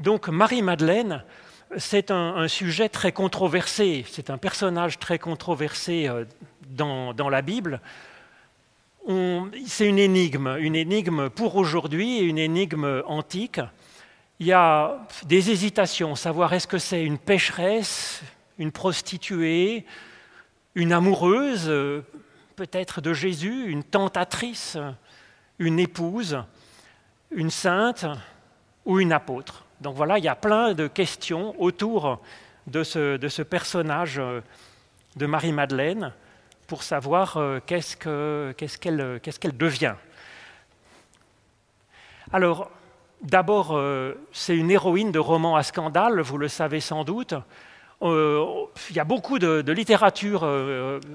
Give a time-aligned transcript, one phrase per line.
[0.00, 1.24] Donc Marie-Madeleine,
[1.76, 6.24] c'est un, sujet très controversé, c'est un personnage très controversé euh,
[6.70, 7.82] dans, la Bible.
[9.66, 13.60] C'est une énigme, une énigme pour aujourd'hui et une énigme antique.
[14.38, 18.22] Il y a des hésitations, savoir est-ce que c'est une pécheresse,
[18.58, 19.84] une prostituée,
[20.74, 21.70] une amoureuse,
[22.56, 24.78] peut-être de Jésus, une tentatrice,
[25.58, 26.42] une épouse,
[27.30, 28.06] une sainte
[28.86, 29.66] ou une apôtre.
[29.80, 32.20] Donc voilà, il y a plein de questions autour
[32.66, 34.40] de ce, personnage euh,
[35.16, 36.12] de Marie-Madeleine
[36.66, 37.96] pour savoir euh, qu'est-ce
[38.78, 39.94] qu'elle devient.
[42.32, 42.70] Alors,
[43.22, 47.34] d'abord, euh, c'est une héroïne de roman à scandale, vous le savez sans doute.
[48.02, 50.48] Il y a beaucoup de, littérature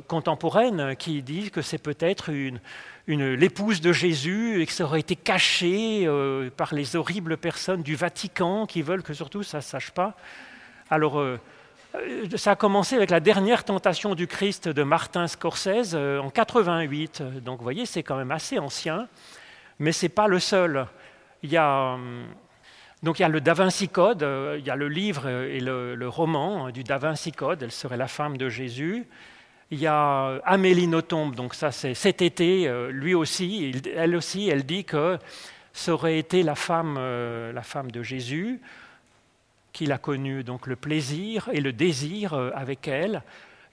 [0.08, 2.60] contemporaine qui dit que c'est peut-être une,
[3.08, 7.96] l'épouse de Jésus et que ça aurait été caché euh, par les horribles personnes du
[7.96, 10.16] Vatican qui veulent que surtout ça ne sache pas.
[10.90, 11.40] Alors, euh,
[11.96, 17.22] euh, ça a commencé avec la dernière tentation du Christ de Martin Scorsese en 88.
[17.44, 19.08] Donc, vous voyez, c'est quand même assez ancien,
[19.80, 20.88] mais ce n'est pas le seul.
[21.44, 21.98] Il y a.
[23.06, 26.08] Donc il y a le Da Vinci Code, il y a le livre et le,
[26.08, 29.06] roman du Da Vinci Code, elle serait la femme de Jésus.
[29.70, 34.50] Il y a Amélie Nothomb, donc ça c'est cet été, euh, lui aussi, elle aussi,
[34.50, 35.20] elle dit que
[35.72, 38.60] ça aurait été la femme, euh, la femme de Jésus,
[39.72, 43.22] qu'il a connu donc le plaisir et le désir euh, avec elle.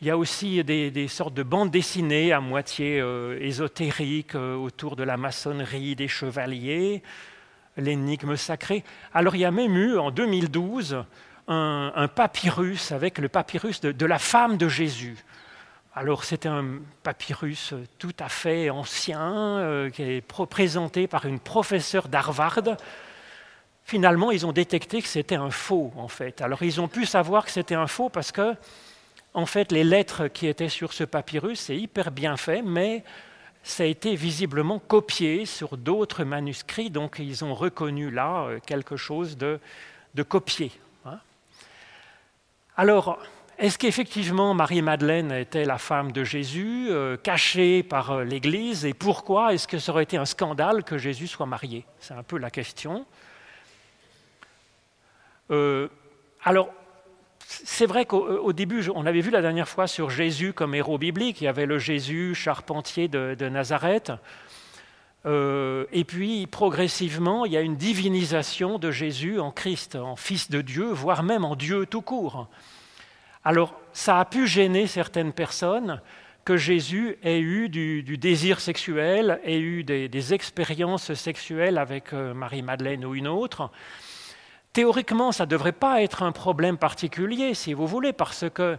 [0.02, 2.98] Il y a aussi des, sortes de bandes dessinées à moitié
[3.40, 7.04] ésotériques autour de la maçonnerie, des chevaliers,
[7.76, 8.84] l'énigme sacrée.
[9.14, 11.04] Alors il y a même eu en 2012
[11.48, 15.16] un, papyrus avec le papyrus de la femme de Jésus.
[15.94, 16.64] Alors c'est un
[17.02, 22.78] papyrus tout à fait ancien euh, qui est présenté par une professeure d'Harvard.
[23.84, 26.40] Finalement, ils ont détecté que c'était un faux, en fait.
[26.40, 28.54] Alors ils ont pu savoir que c'était un faux parce que,
[29.34, 33.04] en fait, les lettres qui étaient sur ce papyrus, c'est hyper bien fait, mais
[33.62, 38.96] ça a été visiblement copié sur d'autres manuscrits, donc ils ont reconnu là euh, quelque
[38.96, 39.60] chose de,
[40.28, 40.72] copié.
[41.06, 41.18] Hein.
[42.76, 43.20] Alors,
[43.58, 49.54] est-ce qu'effectivement Marie-Madeleine était la femme de Jésus, euh, cachée par euh, l'Église Et pourquoi
[49.54, 51.84] est-ce que ça aurait été un scandale que Jésus soit marié?
[52.00, 53.06] C'est un peu la question.
[56.44, 56.72] Alors,
[57.64, 61.40] c'est vrai qu'au début, on avait vu la dernière fois sur Jésus comme héros biblique,
[61.40, 64.12] il y avait le Jésus charpentier de, Nazareth.
[65.26, 70.62] et puis, progressivement, il y a une divinisation de Jésus en Christ, en Fils de
[70.62, 72.48] Dieu, voire même en Dieu tout court.
[73.44, 76.00] Alors, ça a pu gêner certaines personnes
[76.44, 83.04] que Jésus ait eu du, désir sexuel, ait eu des, expériences sexuelles avec euh, Marie-Madeleine
[83.04, 83.70] ou une autre.
[84.72, 88.78] Théoriquement, ça ne devrait pas être un problème particulier, si vous voulez, parce que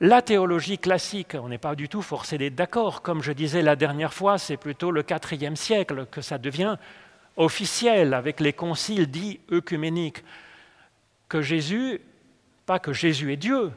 [0.00, 3.02] la théologie classique, on n'est pas du tout forcé d'être d'accord.
[3.02, 6.76] Comme je disais la dernière fois, c'est plutôt le IVe siècle que ça devient
[7.36, 10.22] officiel avec les conciles dits œcuméniques.
[11.28, 12.00] Que Jésus,
[12.64, 13.72] pas que Jésus est Dieu,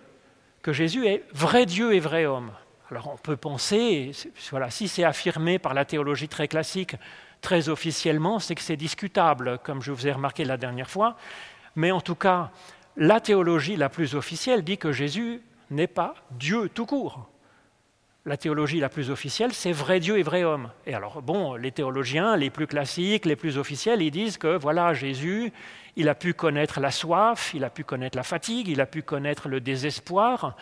[0.61, 2.51] que Jésus est vrai Dieu et vrai homme.
[2.91, 4.11] Alors on peut penser,
[4.51, 6.95] voilà, si c'est affirmé par la théologie très classique,
[7.41, 11.17] très officiellement, c'est que c'est discutable, comme je vous ai remarqué la dernière fois.
[11.75, 12.51] Mais en tout cas,
[12.95, 17.29] la théologie la plus officielle dit que Jésus n'est pas Dieu tout court.
[18.25, 20.69] La théologie la plus officielle, c'est vrai Dieu et vrai homme.
[20.85, 24.93] Et alors, bon, les théologiens les plus classiques, les plus officiels, ils disent que voilà,
[24.93, 25.53] Jésus,
[25.95, 29.01] il a pu connaître la soif, il a pu connaître la fatigue, il a pu
[29.01, 30.57] connaître le désespoir.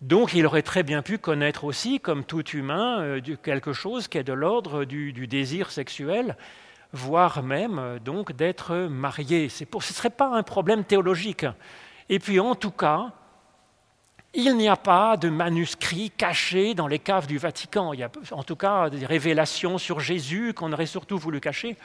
[0.00, 4.16] Donc il aurait très bien pu connaître aussi, comme tout humain, euh, quelque chose qui
[4.16, 6.36] est de l'ordre du, désir sexuel,
[6.92, 9.50] voire même euh, donc d'être marié.
[9.50, 11.44] ce ne serait pas un problème théologique.
[12.08, 13.12] Et puis en tout cas,
[14.32, 17.92] il n'y a pas de manuscrits cachés dans les caves du Vatican.
[17.92, 21.76] Il y a en tout cas des révélations sur Jésus qu'on aurait surtout voulu cacher.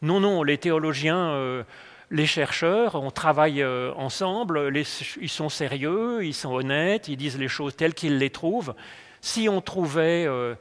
[0.00, 1.64] Non, non, les théologiens euh,
[2.10, 4.72] les chercheurs, on travaille euh, ensemble,
[5.20, 8.74] ils sont sérieux, ils sont honnêtes, ils disent les choses telles qu'ils les trouvent.
[9.20, 10.54] Si on trouvait euh,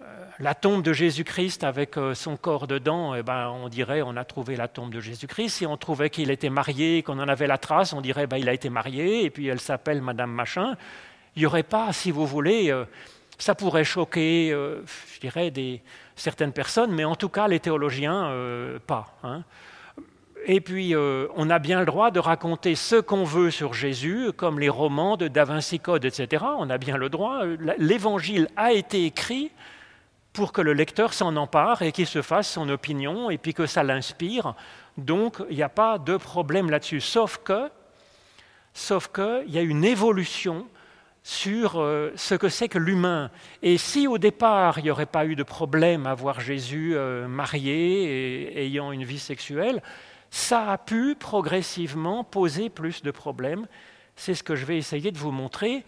[0.00, 4.24] euh, la tombe de Jésus-Christ avec son corps dedans, eh ben, on dirait on a
[4.24, 5.50] trouvé la tombe de Jésus-Christ.
[5.50, 8.48] Si on trouvait qu'il était marié, qu'on en avait la trace, on dirait ben, il
[8.48, 10.76] a été marié et puis elle s'appelle Madame Machin.
[11.36, 12.74] Il n'y aurait pas, si vous voulez,
[13.38, 15.52] ça pourrait choquer, je dirais,
[16.16, 18.32] certaines personnes, mais en tout cas les théologiens,
[18.88, 19.14] pas.
[19.22, 19.44] Hein.
[20.46, 24.32] Et puis, euh, on a bien le droit de raconter ce qu'on veut sur Jésus,
[24.36, 26.44] comme les romans de Da Vinci Code, etc.
[26.58, 27.42] On a bien le droit.
[27.78, 29.50] L'évangile a été écrit
[30.32, 33.66] pour que le lecteur s'en empare et qu'il se fasse son opinion, et puis que
[33.66, 34.54] ça l'inspire.
[34.96, 37.00] Donc, il n'y a pas de problème là-dessus.
[37.00, 37.70] Sauf que,
[38.72, 40.66] sauf qu'il y a une évolution
[41.22, 43.30] sur euh, ce que c'est que l'humain.
[43.62, 47.28] Et si au départ, il n'y aurait pas eu de problème à voir Jésus euh,
[47.28, 49.82] marié et ayant une vie sexuelle,
[50.30, 53.66] ça a pu progressivement poser plus de problèmes.
[54.16, 55.84] C'est ce que je vais essayer de vous montrer.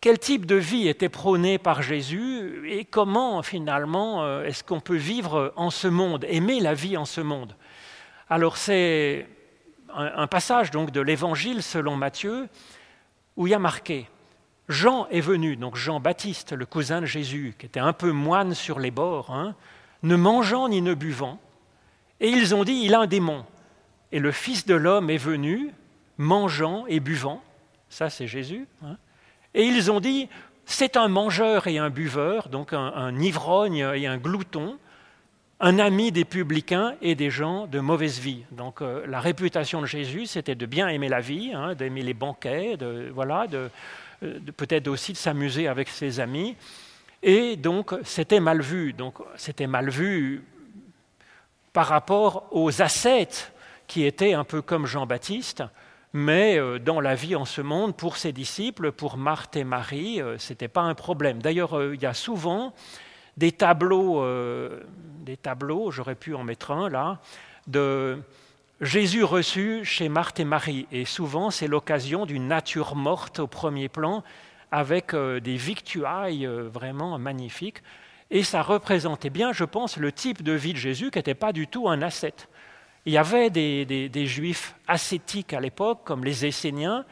[0.00, 4.96] Quel type de vie était prôné par Jésus et comment finalement euh, est-ce qu'on peut
[4.96, 7.56] vivre en ce monde, aimer la vie en ce monde?
[8.30, 9.26] Alors c'est
[9.92, 12.48] un, passage donc de l'Évangile selon Matthieu
[13.36, 14.06] où il y a marqué
[14.68, 18.78] Jean est venu, donc Jean-Baptiste, le cousin de Jésus, qui était un peu moine sur
[18.78, 19.54] les bords, hein,
[20.02, 21.40] ne mangeant ni ne buvant,
[22.20, 23.44] et ils ont dit il a un démon.
[24.12, 25.70] Et le Fils de l'homme est venu,
[26.16, 27.42] mangeant et buvant,
[27.88, 28.96] ça c'est Jésus, hein,
[29.54, 30.28] et ils ont dit
[30.68, 34.78] c'est un mangeur et un buveur, donc un, ivrogne et un glouton,
[35.60, 38.44] un ami des publicains et des gens de mauvaise vie.
[38.52, 42.14] Donc euh, la réputation de Jésus, c'était de bien aimer la vie, hein, d'aimer les
[42.14, 43.68] banquets, de, voilà, euh,
[44.22, 46.54] de, peut-être aussi de s'amuser avec ses amis.
[47.22, 48.92] Et donc c'était mal vu.
[48.92, 50.44] Donc c'était mal vu
[51.78, 53.52] par rapport aux ascètes
[53.86, 55.62] qui étaient un peu comme Jean-Baptiste,
[56.12, 60.20] mais euh, dans la vie en ce monde, pour ses disciples, pour Marthe et Marie,
[60.38, 61.40] ce n'était pas un problème.
[61.40, 62.72] D'ailleurs, il y a souvent
[63.38, 64.80] des tableaux, euh,
[65.20, 67.20] des tableaux, j'aurais pu en mettre un là,
[67.68, 68.18] de
[68.80, 70.88] Jésus reçu chez Marthe et Marie.
[70.90, 74.24] Et souvent, c'est l'occasion d'une nature morte au premier plan,
[74.72, 77.82] avec euh, des victuailles euh, vraiment magnifiques.
[78.30, 81.52] Et ça représentait bien, je pense, le type de vie de Jésus qui n'était pas
[81.52, 82.48] du tout un ascète.
[83.06, 87.06] Il y avait des, juifs ascétiques à l'époque, comme les Esséniens,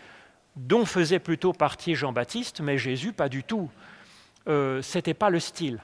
[0.56, 3.70] dont faisait plutôt partie Jean-Baptiste, mais Jésus, pas du tout.
[4.46, 5.80] Ce n'était pas le style.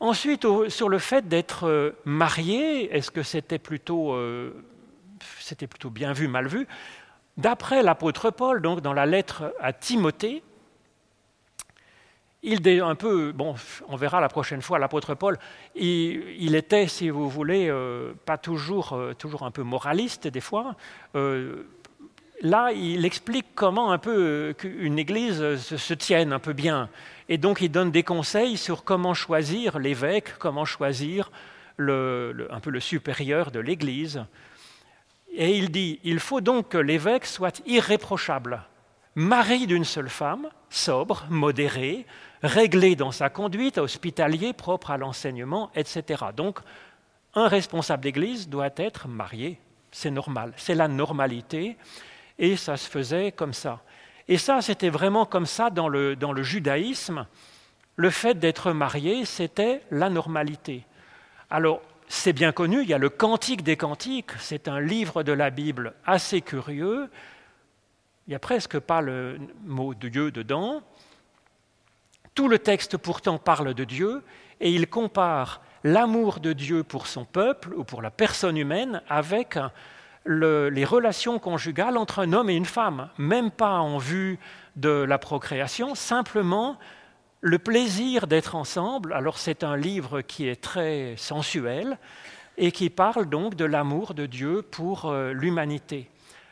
[0.00, 4.52] Ensuite, sur le fait d'être euh, marié, est-ce que c'était plutôt, euh,
[5.58, 6.68] plutôt bien vu, mal vu?
[7.36, 10.44] D'après l'apôtre Paul, donc dans la lettre à Timothée,
[12.42, 13.54] il un peu, bon,
[13.88, 15.38] on verra la prochaine fois, l'apôtre Paul,
[15.74, 20.76] il, était, si vous voulez, euh, pas toujours, toujours un peu moraliste des fois.
[21.14, 26.88] là, il explique comment un peu qu'une église se tienne un peu bien.
[27.28, 31.30] Et donc il donne des conseils sur comment choisir l'évêque, comment choisir
[31.78, 34.24] un peu le supérieur de l'Église.
[35.32, 38.62] Et il dit, il faut donc que l'évêque soit irréprochable,
[39.14, 42.06] mari d'une seule femme, sobre, modéré,
[42.42, 46.26] réglé dans sa conduite, hospitalier, propre à l'enseignement, etc.
[46.36, 46.60] Donc
[47.34, 49.60] un responsable d'Église doit être marié,
[49.90, 51.76] c'est normal, c'est la normalité,
[52.38, 53.82] et ça se faisait comme ça.
[54.28, 57.26] Et ça, c'était vraiment comme ça dans le, dans le judaïsme.
[57.96, 60.84] Le fait d'être marié, c'était la normalité.
[61.50, 65.32] Alors, c'est bien connu, il y a le Cantique des Cantiques, c'est un livre de
[65.32, 67.10] la Bible assez curieux.
[68.28, 70.82] Il n'y a presque pas le mot Dieu dedans.
[72.34, 74.22] Tout le texte pourtant parle de Dieu
[74.60, 79.58] et il compare l'amour de Dieu pour son peuple ou pour la personne humaine avec
[80.26, 84.38] les relations conjugales entre un homme et une femme, même pas en vue
[84.76, 86.78] de la procréation, simplement
[87.40, 89.14] le plaisir d'être ensemble.
[89.14, 91.96] Alors c'est un livre qui est très sensuel
[92.58, 96.10] et qui parle donc de l'amour de Dieu pour euh, l'humanité.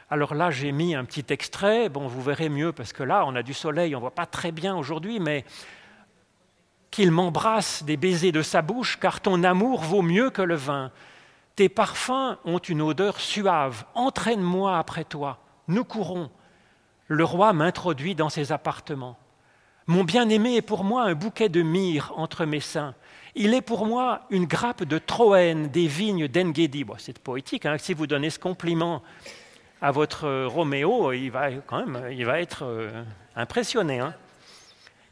[0.09, 3.35] Alors là, j'ai mis un petit extrait, bon, vous verrez mieux parce que là, on
[3.35, 5.45] a du soleil, on ne voit pas très bien aujourd'hui, mais
[6.93, 10.93] qu'il m'embrasse des baisers de sa bouche, car ton amour vaut mieux que le vin.
[11.57, 13.85] Tes parfums ont une odeur suave.
[13.95, 15.39] Entraîne-moi après toi.
[15.69, 16.31] Nous courons.
[17.09, 19.19] Le roi m'introduit dans ses appartements.
[19.89, 22.95] Mon bien-aimé est pour moi un bouquet de myrrhe entre mes seins.
[23.35, 26.85] Il est pour moi une grappe de Troène des vignes d'Engedi.
[26.99, 27.67] c'est poétique.
[27.67, 27.77] Hein.
[27.79, 29.03] si vous donnez ce compliment
[29.81, 33.03] à votre Roméo, il va être euh,
[33.35, 34.01] impressionné.
[34.01, 34.15] Hein.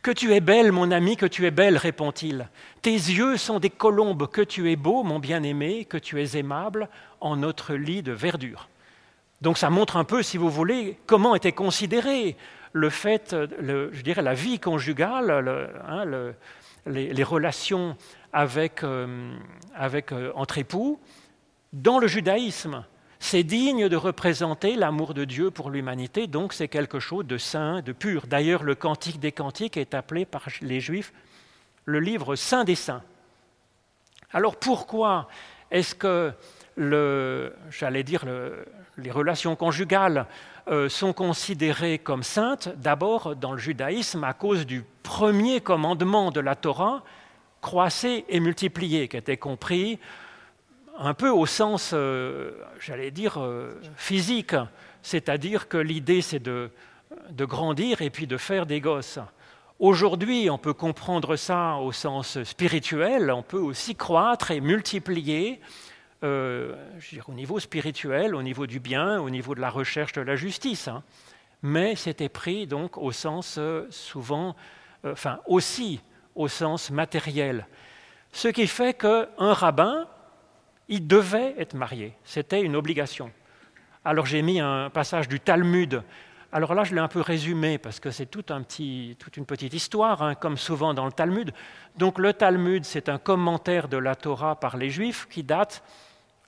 [0.03, 2.49] Que tu es belle, mon ami, que tu es belle, répond-il.
[2.83, 6.89] Tes yeux sont des colombes, que tu es beau, mon bien-aimé, que tu es aimable,
[7.21, 8.69] en notre lit de verdure.
[9.41, 12.37] Donc ça montre un peu, si vous voulez, comment était considéré
[12.73, 15.31] le fait, je dirais, la vie conjugale,
[15.87, 16.05] hein,
[16.87, 17.97] les, relations
[18.33, 19.33] avec, euh,
[19.81, 21.01] euh, entre époux,
[21.73, 22.85] dans le judaïsme.
[23.27, 27.81] C'est digne de représenter l'amour de Dieu pour l'humanité, donc c'est quelque chose de saint,
[27.81, 28.27] de pur.
[28.27, 31.11] D'ailleurs, le Cantique des Cantiques est appelé par les Juifs
[31.87, 33.03] le livre saint des saints.
[34.31, 35.27] Alors pourquoi
[35.71, 36.33] est-ce que,
[36.77, 37.51] les
[39.11, 40.27] relations conjugales
[40.69, 42.69] euh, sont considérées comme saintes?
[42.77, 47.03] D'abord, dans le judaïsme, à cause du premier commandement de la Torah,
[47.63, 49.99] croissez et multipliez, qui était compris
[50.99, 54.55] un peu au sens, euh, j'allais dire, euh, physique,
[55.03, 56.71] c'est-à-dire que l'idée c'est de,
[57.31, 59.19] de, grandir et puis de faire des gosses.
[59.81, 65.61] Aujourd'hui, on peut comprendre ça au sens spirituel, on peut aussi croître et multiplier
[66.23, 66.75] euh,
[67.27, 70.89] au niveau spirituel, au niveau du bien, au niveau de la recherche de la justice.
[70.89, 71.03] Hein.
[71.63, 73.59] Mais c'était pris donc au sens
[73.91, 74.55] souvent,
[75.05, 76.01] enfin aussi
[76.35, 77.67] au sens matériel.
[78.33, 80.07] Ce qui fait qu'un rabbin,
[80.89, 82.15] il devait être marié.
[82.25, 83.31] C'était une obligation.
[84.05, 86.03] Alors j'ai mis un passage du Talmud.
[86.53, 89.45] Alors là, je l'ai un peu résumé parce que c'est tout un petit, toute une
[89.45, 91.53] petite histoire, hein, comme souvent dans le Talmud.
[91.97, 95.83] Donc le Talmud, c'est un commentaire de la Torah par les Juifs qui date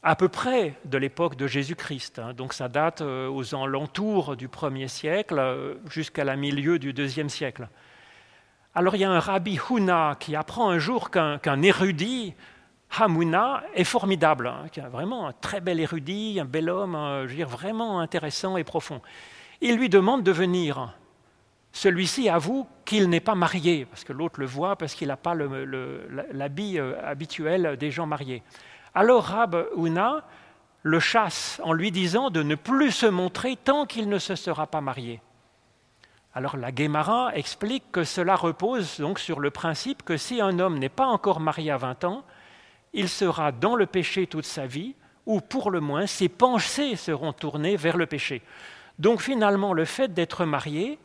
[0.05, 2.21] à peu près de l'époque de Jésus-Christ.
[2.21, 2.35] Hein.
[2.35, 7.29] Donc ça date euh, aux alentours du 1er siècle euh, jusqu'à la milieu du 2e
[7.29, 7.69] siècle.
[8.77, 12.35] Alors il y a un rabbi Huna qui apprend un jour qu'un érudit
[12.99, 17.29] Hamuna est formidable, hein, qui est vraiment un très bel érudit, un bel homme, je
[17.29, 19.01] veux dire, vraiment intéressant et profond.
[19.61, 20.95] Il lui demande de venir.
[21.73, 25.35] Celui-ci avoue qu'il n'est pas marié, parce que l'autre le voit, parce qu'il n'a pas
[25.35, 28.43] l'habit euh, habituel des gens mariés.
[28.95, 30.25] Alors Rab Una
[30.83, 34.67] le chasse en lui disant de ne plus se montrer tant qu'il ne se sera
[34.67, 35.21] pas marié.
[36.33, 40.79] Alors la Guémara explique que cela repose donc sur le principe que si un homme
[40.79, 42.25] n'est pas encore marié à 20 ans,
[42.93, 44.95] il sera dans le péché toute sa vie,
[45.27, 48.43] ou pour le moins ses pensées seront tournées vers le péché.
[48.99, 50.99] Donc finalement, le fait d'être marié,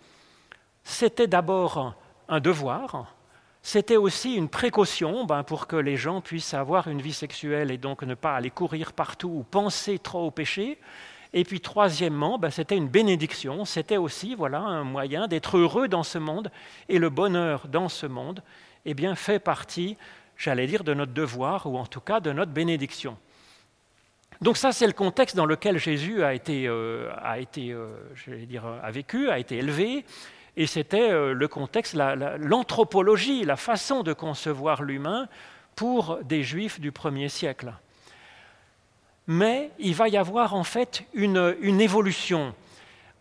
[0.84, 1.96] c'était d'abord
[2.30, 3.14] un devoir,
[3.62, 7.78] c'était aussi une précaution ben, pour que les gens puissent avoir une vie sexuelle et
[7.78, 10.80] donc ne pas aller courir partout ou penser trop au péché.
[11.34, 16.04] Et puis troisièmement, ben, c'était une bénédiction, c'était aussi voilà, un moyen d'être heureux dans
[16.04, 16.52] ce monde,
[16.90, 18.42] et le bonheur dans ce monde
[18.86, 19.96] eh bien, fait partie
[20.42, 23.16] j'allais dire, de notre devoir, ou en tout cas de notre bénédiction.
[24.42, 27.92] Donc ça, c'est le contexte dans lequel Jésus a été, euh, a été euh,
[28.48, 30.04] dire, a vécu, a été élevé,
[30.58, 35.28] et c'était euh, le contexte, l'anthropologie, la, façon de concevoir l'humain
[35.76, 37.74] pour des Juifs du premier siècle.
[39.28, 42.56] Mais il va y avoir en fait une évolution.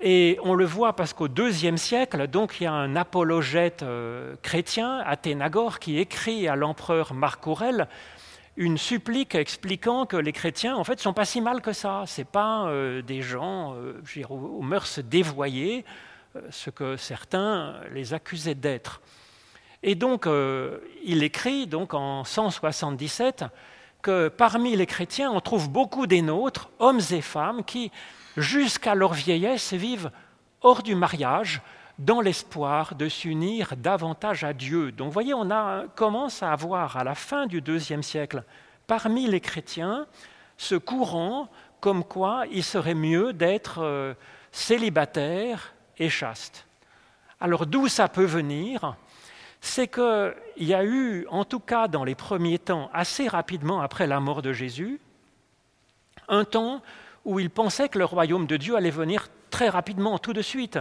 [0.03, 4.35] Et on le voit parce qu'au deuxième siècle, donc, il y a un apologète euh,
[4.41, 7.87] chrétien, Athénagore, qui écrit à l'empereur Marc Aurèle
[8.57, 12.05] une supplique expliquant que les chrétiens, en fait, sont pas si mal que ça.
[12.07, 15.85] Ce pas euh, des gens euh, aux, mœurs dévoyées,
[16.49, 19.03] ce que certains les accusaient d'être.
[19.83, 20.29] Et donc,
[21.05, 23.47] il écrit donc en 177
[24.03, 27.91] que parmi les chrétiens, on trouve beaucoup des nôtres, hommes et femmes, qui
[28.37, 30.11] jusqu'à leur vieillesse, vivent
[30.63, 31.61] hors du mariage,
[32.01, 34.91] dans l'espoir de s'unir davantage à Dieu.
[34.91, 35.49] Donc vous voyez, on
[35.95, 38.43] commence à avoir à la fin du deuxième siècle,
[38.87, 40.07] parmi les chrétiens,
[40.57, 44.15] ce courant comme quoi il serait mieux d'être euh,
[44.51, 46.67] célibataire et chaste.
[47.41, 48.97] Alors d'où ça peut venir?
[49.61, 54.07] C'est qu'il y a eu, en tout cas dans les premiers temps, assez rapidement après
[54.07, 55.01] la mort de Jésus,
[56.29, 56.83] un temps
[57.25, 60.79] où ils pensaient que le royaume de Dieu allait venir très rapidement, tout de suite.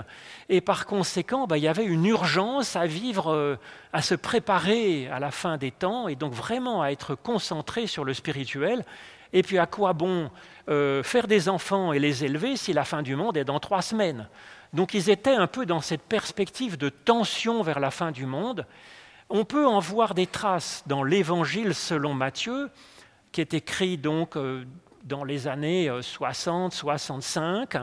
[0.48, 3.56] Et par conséquent, ben, il y avait une urgence à vivre, euh,
[3.94, 8.06] à se préparer à la fin des temps, et donc vraiment à être concentré sur
[8.06, 8.86] le spirituel.
[9.34, 10.32] Et puis à quoi bon
[10.70, 13.82] euh, faire des enfants et les élever si la fin du monde est dans trois
[13.82, 14.28] semaines?
[14.74, 18.66] Donc ils étaient un peu dans cette perspective de tension vers la fin du monde.
[19.30, 22.70] On peut en voir des traces dans l'Évangile selon Matthieu,
[23.32, 24.66] qui est écrit donc euh,
[25.04, 27.78] dans les années 60, euh, 65,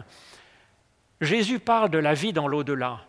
[1.21, 3.01] Jésus parle de la vie dans l'au-delà.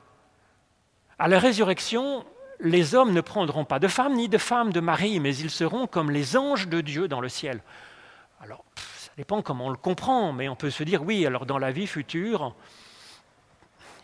[1.20, 2.26] À la résurrection,
[2.60, 5.88] les hommes ne prendront pas de femme ni de femme de mari, mais ils seront
[5.88, 7.62] comme les anges de Dieu dans le ciel.
[8.42, 11.58] Alors, ça dépend comment on le comprend, mais on peut se dire, oui, alors dans
[11.58, 12.56] la vie future,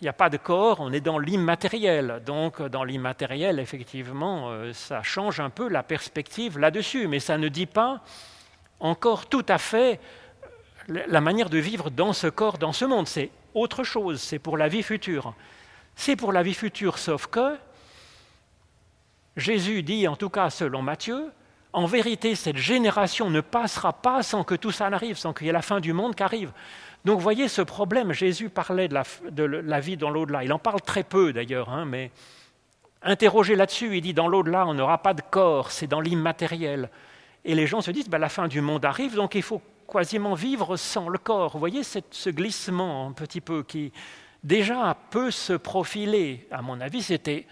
[0.01, 2.21] il n'y a pas de corps, on est dans l'immatériel.
[2.25, 7.47] Donc dans l'immatériel, effectivement, euh, ça change un peu la perspective là-dessus, mais ça ne
[7.47, 8.01] dit pas
[8.83, 9.99] encore tout à fait
[10.87, 13.07] la manière de vivre dans ce corps, dans ce monde.
[13.07, 15.33] C'est autre chose, c'est pour la vie future.
[15.95, 17.55] C'est pour la vie future, sauf que
[19.37, 21.31] Jésus dit, en tout cas selon Matthieu,
[21.71, 25.49] en vérité, cette génération ne passera pas sans que tout ça n'arrive, sans qu'il y
[25.49, 26.51] ait la fin du monde qui arrive.
[27.05, 28.11] Donc, voyez ce problème.
[28.11, 30.43] Jésus parlait de la, vie dans l'au-delà.
[30.43, 32.11] Il en parle très peu d'ailleurs, hein, mais
[33.01, 36.89] interrogé là-dessus, il dit dans l'au-delà, on n'aura pas de corps, c'est dans l'immatériel.
[37.45, 40.33] Et les gens se disent, bah, la fin du monde arrive, donc il faut quasiment
[40.33, 41.53] vivre sans le corps.
[41.53, 43.91] Vous voyez ce glissement un petit peu qui
[44.43, 46.47] déjà peut se profiler.
[46.51, 47.45] À mon avis, c'était...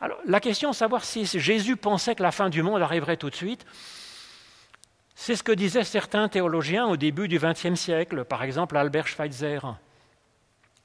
[0.00, 3.30] Alors, la question de savoir si Jésus pensait que la fin du monde arriverait tout
[3.30, 3.64] de suite,
[5.18, 9.60] C'est ce que disaient certains théologiens au début du XXe siècle, par exemple Albert Schweitzer,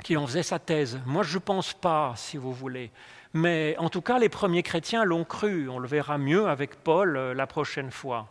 [0.04, 1.00] qui en faisait sa thèse.
[1.06, 2.92] Moi, je ne pense pas, si vous voulez.
[3.34, 5.70] Mais en tout cas, les premiers chrétiens l'ont cru.
[5.70, 8.30] On le verra mieux avec Paul euh, la prochaine fois.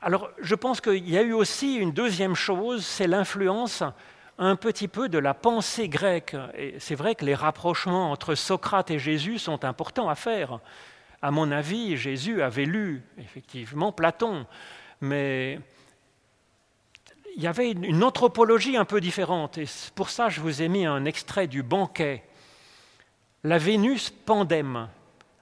[0.00, 3.82] Alors, je pense qu'il y a eu aussi une deuxième chose, c'est l'influence
[4.38, 6.36] un petit peu de la pensée grecque.
[6.54, 10.60] Et c'est vrai que les rapprochements entre Socrate et Jésus sont importants à faire.
[11.22, 14.46] À mon avis, Jésus avait lu effectivement Platon,
[15.00, 15.58] mais
[17.36, 19.58] il y avait une anthropologie un peu différente.
[19.58, 22.22] Et pour ça, je vous ai mis un extrait du banquet.
[23.44, 24.88] La Vénus Pandème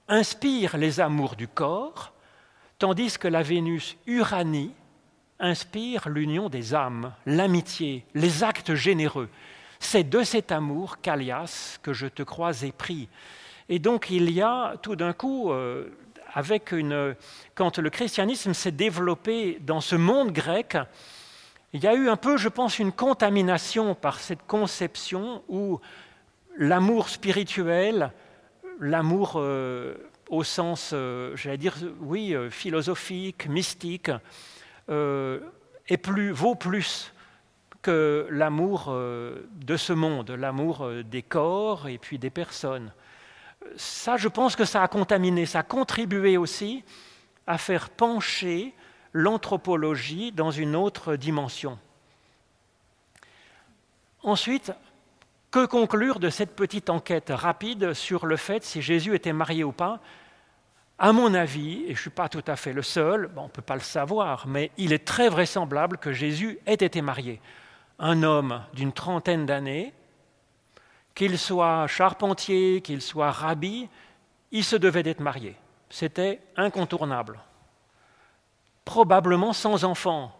[0.07, 2.13] inspire les amours du corps,
[2.77, 4.73] tandis que la Vénus Uranie
[5.39, 9.29] inspire l'union des âmes, l'amitié, les actes généreux.
[9.79, 13.07] C'est de cet amour, Callias, que je te crois épris.
[13.69, 15.87] Et donc il y a tout d'un coup, euh,
[16.33, 17.15] avec une,
[17.55, 20.77] quand le christianisme s'est développé dans ce monde grec,
[21.73, 25.79] il y a eu un peu, je pense, une contamination par cette conception où
[26.57, 28.11] l'amour spirituel,
[28.79, 29.95] l'amour euh,
[30.29, 34.11] au sens, euh, j'allais dire, oui, philosophique, mystique,
[34.87, 37.13] est plus, vaut plus
[37.81, 42.91] que l'amour de ce monde, l'amour des corps et puis des personnes
[43.75, 46.83] ça, je pense que ça a contaminé, ça a contribué aussi
[47.47, 48.73] à faire pencher
[49.13, 51.79] l'anthropologie dans une autre dimension.
[54.23, 54.71] Ensuite,
[55.55, 59.71] que conclure de cette petite enquête rapide sur le fait si Jésus était marié ou
[59.71, 60.01] pas?
[60.99, 63.47] À mon avis, et je ne suis pas tout à fait le seul, on ne
[63.47, 67.39] peut pas le savoir, mais il est très vraisemblable que Jésus ait été marié.
[67.99, 69.93] Un homme d'une trentaine d'années,
[71.13, 73.87] qu'il soit charpentier, qu'il soit rabbi,
[74.51, 75.55] il se devait d'être marié.
[75.89, 77.39] C'était incontournable.
[78.83, 80.34] Probablement sans enfants,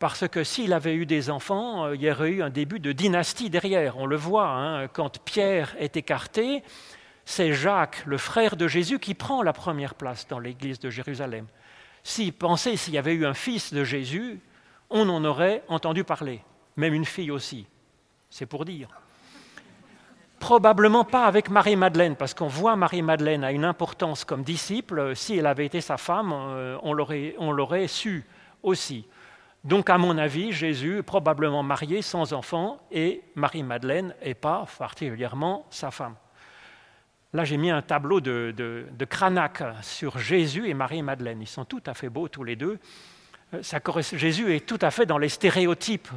[0.00, 2.90] parce que s'il avait eu des enfants, euh, il y aurait eu un début de
[2.90, 3.98] dynastie derrière.
[3.98, 6.64] On le voit, hein, quand Pierre est écarté,
[7.26, 11.46] c'est Jacques, le frère de Jésus, qui prend la première place dans l'église de Jérusalem.
[12.02, 14.40] S'il pensait s'il y avait eu un fils de Jésus,
[14.88, 16.40] on en aurait entendu parler,
[16.76, 17.66] même une fille aussi.
[18.30, 18.88] C'est pour dire.
[20.38, 25.14] Probablement pas avec Marie-Madeleine, parce qu'on voit Marie-Madeleine a une importance comme disciple.
[25.14, 28.24] Si elle avait été sa femme, euh, on l'aurait su
[28.62, 29.04] aussi.
[29.62, 35.66] Donc, à mon avis, Jésus est probablement marié sans enfant et Marie-Madeleine n'est pas particulièrement
[35.70, 36.14] sa femme.
[37.32, 41.40] Là, j'ai mis un tableau de, de, Cranach sur Jésus et Marie-Madeleine.
[41.42, 42.78] Ils sont tout à fait beaux tous les deux.
[43.54, 43.62] Euh,
[44.14, 46.08] Jésus est tout à fait dans les stéréotypes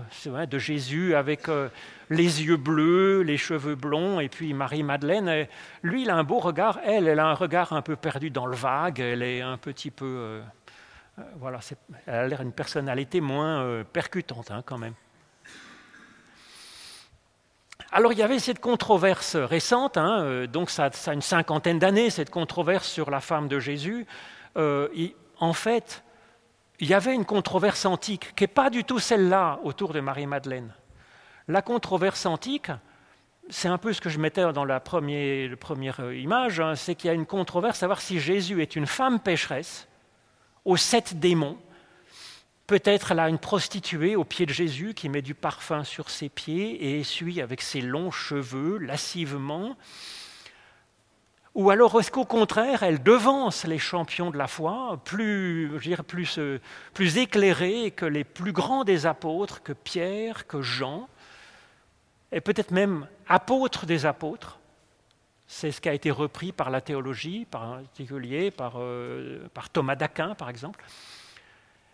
[0.49, 1.69] de Jésus avec euh,
[2.09, 5.47] les yeux bleus, les cheveux blonds, et puis Marie-Madeleine,
[5.81, 8.45] lui, il a un beau regard, elle, elle a un regard un peu perdu dans
[8.45, 10.05] le vague, elle est un petit peu...
[10.05, 10.41] Euh,
[11.35, 11.59] voilà,
[12.07, 14.93] elle a l'air une personnalité moins percutante hein, quand même.
[17.91, 22.09] Alors il y avait cette controverse récente, hein, donc ça, ça, a une cinquantaine d'années,
[22.09, 24.07] cette controverse sur la femme de Jésus.
[24.55, 26.03] en fait,
[26.79, 30.73] il y avait une controverse antique qui n'est pas du tout celle-là autour de Marie-Madeleine.
[31.47, 32.71] La controverse antique,
[33.49, 37.11] c'est un peu ce que je mettais dans la première, image, hein, c'est qu'il y
[37.11, 39.87] a une controverse à savoir si Jésus est une femme pécheresse
[40.65, 41.57] aux sept démons.
[42.67, 46.83] Peut-être là une prostituée au pied de Jésus qui met du parfum sur ses pieds
[46.83, 49.75] et essuie avec ses longs cheveux lascivement.
[51.55, 55.71] Ou alors est-ce qu'au contraire, elle devance les champions de la foi, plus,
[56.07, 56.59] plus, euh,
[56.93, 61.07] plus éclairés que les plus grands des apôtres, que Pierre, que Jean,
[62.31, 64.57] et peut-être même apôtres des apôtres?
[65.55, 69.95] C'est ce qui a été repris par la théologie, par particulier par, euh, par Thomas
[69.95, 70.83] d'Aquin, par exemple.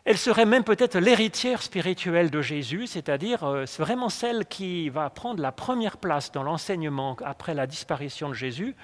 [0.05, 5.41] Elle serait même peut-être l'héritière spirituelle de Jésus, c'est-à-dire euh, vraiment celle qui va prendre
[5.41, 8.77] la première place dans l'enseignement après la disparition de Jésus,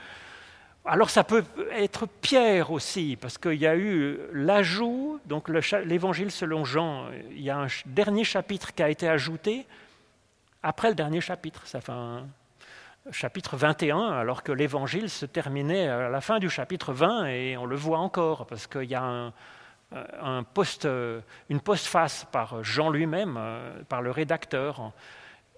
[0.84, 5.48] alors ça peut être Pierre aussi, parce qu'il y a eu l'ajout, donc
[5.86, 9.66] l'évangile selon Jean, il y a un dernier chapitre qui a été ajouté
[10.62, 11.66] après le dernier chapitre.
[11.66, 12.28] Ça fait un
[13.12, 17.66] chapitre 21, alors que l'évangile se terminait à la fin du chapitre 20, et on
[17.66, 19.32] le voit encore, parce qu'il y a
[20.22, 20.88] un post,
[21.50, 23.40] une postface par Jean lui-même,
[23.88, 24.92] par le rédacteur.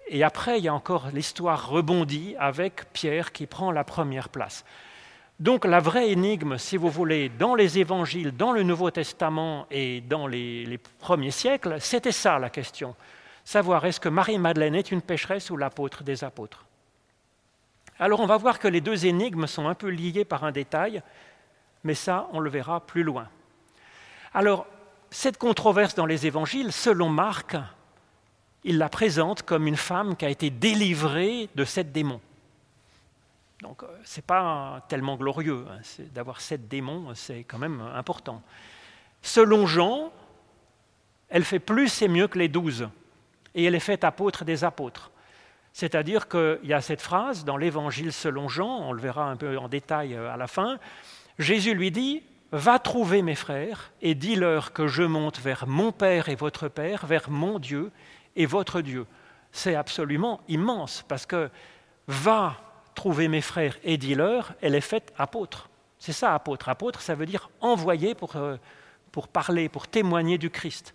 [0.08, 4.64] Et après, il y a encore l'histoire rebondie avec Pierre qui prend la première place.
[5.38, 10.00] Donc la vraie énigme, si vous voulez, dans les évangiles, dans le Nouveau Testament et
[10.00, 12.96] dans les, premiers siècles, c'était ça la question.
[13.44, 16.67] Savoir est-ce que Marie-Madeleine est une pécheresse ou l'apôtre des apôtres?
[18.00, 21.02] Alors on va voir que les deux énigmes sont un peu liées par un détail,
[21.82, 23.28] mais ça on le verra plus loin.
[24.34, 24.66] Alors
[25.10, 27.56] cette controverse dans les évangiles, selon Marc,
[28.64, 32.20] il la présente comme une femme qui a été délivrée de sept démons.
[33.62, 35.80] Donc euh, ce n'est pas tellement glorieux hein,
[36.14, 38.42] d'avoir sept démons, c'est quand même important.
[39.22, 40.12] Selon Jean,
[41.28, 42.88] elle fait plus et mieux que les douze,
[43.54, 45.10] et elle est faite apôtre des apôtres.
[45.78, 49.56] C'est-à-dire qu'il y a cette phrase dans l'Évangile selon Jean, on le verra un peu
[49.56, 50.80] en détail euh, à la fin,
[51.38, 56.28] Jésus lui dit, Va trouver mes frères et dis-leur que je monte vers mon Père
[56.30, 57.92] et votre Père, vers mon Dieu
[58.34, 59.06] et votre Dieu.
[59.52, 61.48] C'est absolument immense parce que
[62.08, 62.56] va
[62.96, 65.70] trouver mes frères et dis-leur, elle est faite apôtre.
[66.00, 66.68] C'est ça, apôtre.
[66.68, 68.56] Apôtre, ça veut dire envoyé pour, euh,
[69.12, 70.92] pour parler, pour témoigner du Christ.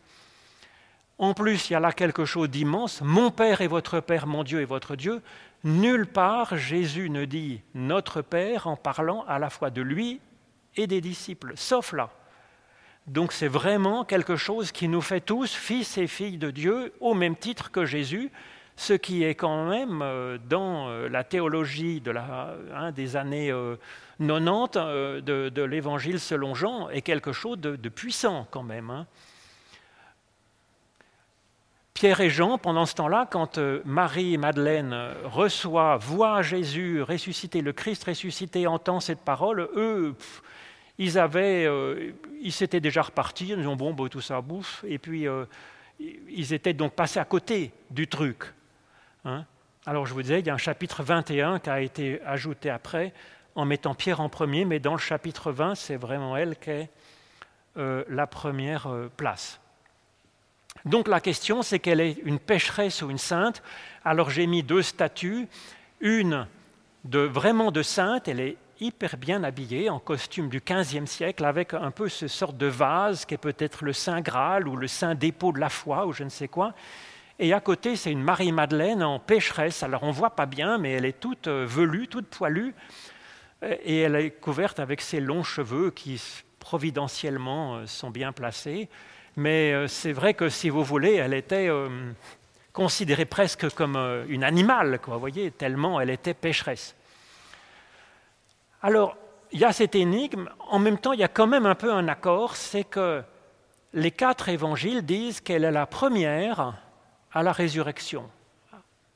[1.20, 3.02] En plus, il y a là quelque chose d'immense.
[3.02, 5.22] Mon Père est votre Père, mon Dieu est votre Dieu.
[5.64, 10.20] Nulle part Jésus ne dit notre Père en parlant à la fois de lui
[10.76, 12.10] et des disciples, sauf là.
[13.08, 17.14] Donc c'est vraiment quelque chose qui nous fait tous fils et filles de Dieu au
[17.14, 18.32] même titre que Jésus,
[18.76, 22.02] ce qui est quand même euh, dans euh, la théologie
[22.74, 23.54] hein, des années
[24.20, 28.90] 90 euh, de, l'Évangile selon Jean est quelque chose de, puissant quand même.
[28.90, 29.06] Hein.
[31.94, 37.04] Pierre et Jean, pendant ce temps-là, quand euh, Marie et Madeleine euh, reçoivent, voient Jésus
[37.04, 40.16] ressuscité, le Christ ressuscité, entend cette parole, eux,
[40.98, 44.98] ils avaient, euh, ils s'étaient déjà repartis, ils ont bon, bon, tout ça bouffe, et
[44.98, 45.28] puis
[46.00, 48.54] ils étaient donc passés à côté du truc.
[49.24, 49.46] Hein.
[49.86, 53.14] Alors je vous disais, il y a un chapitre 21 qui a été ajouté après,
[53.56, 56.90] en mettant Pierre en premier, mais dans le chapitre 20, c'est vraiment elle qui est
[57.76, 59.60] la première place.
[60.86, 63.64] Donc la question, c'est qu'elle est une pécheresse ou une sainte.
[64.04, 65.48] Alors j'ai mis deux statues,
[66.02, 66.48] une
[67.06, 71.74] de vraiment de sainte, elle est hyper bien habillée en costume du XVe siècle avec
[71.74, 75.16] un peu ce sorte de vase qui est peut-être le Saint Graal ou le Saint
[75.16, 76.74] dépôt de la foi ou je ne sais quoi.
[77.40, 79.84] Et à côté, c'est une Marie-Madeleine en pécheresse.
[79.84, 82.74] Alors on ne voit pas bien, mais elle est toute euh, velue, toute poilue.
[83.84, 86.22] Et elle est couverte avec ses longs cheveux qui
[86.60, 88.90] providentiellement euh, sont bien placés.
[89.36, 92.12] Mais euh, c'est vrai que si vous voulez, elle était euh,
[92.72, 96.96] considérée presque comme euh, une animale, quoi, voyez, tellement elle était pécheresse.
[98.82, 99.16] Alors,
[99.52, 101.92] il y a cette énigme, en même temps, il y a quand même un peu
[101.92, 103.24] un accord, c'est que
[103.94, 106.74] les quatre évangiles disent qu'elle est la première
[107.32, 108.30] à la résurrection.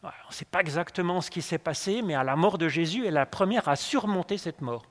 [0.04, 3.02] On ne sait pas exactement ce qui s'est passé, mais à la mort de Jésus,
[3.02, 4.84] elle est la première à surmonter cette mort.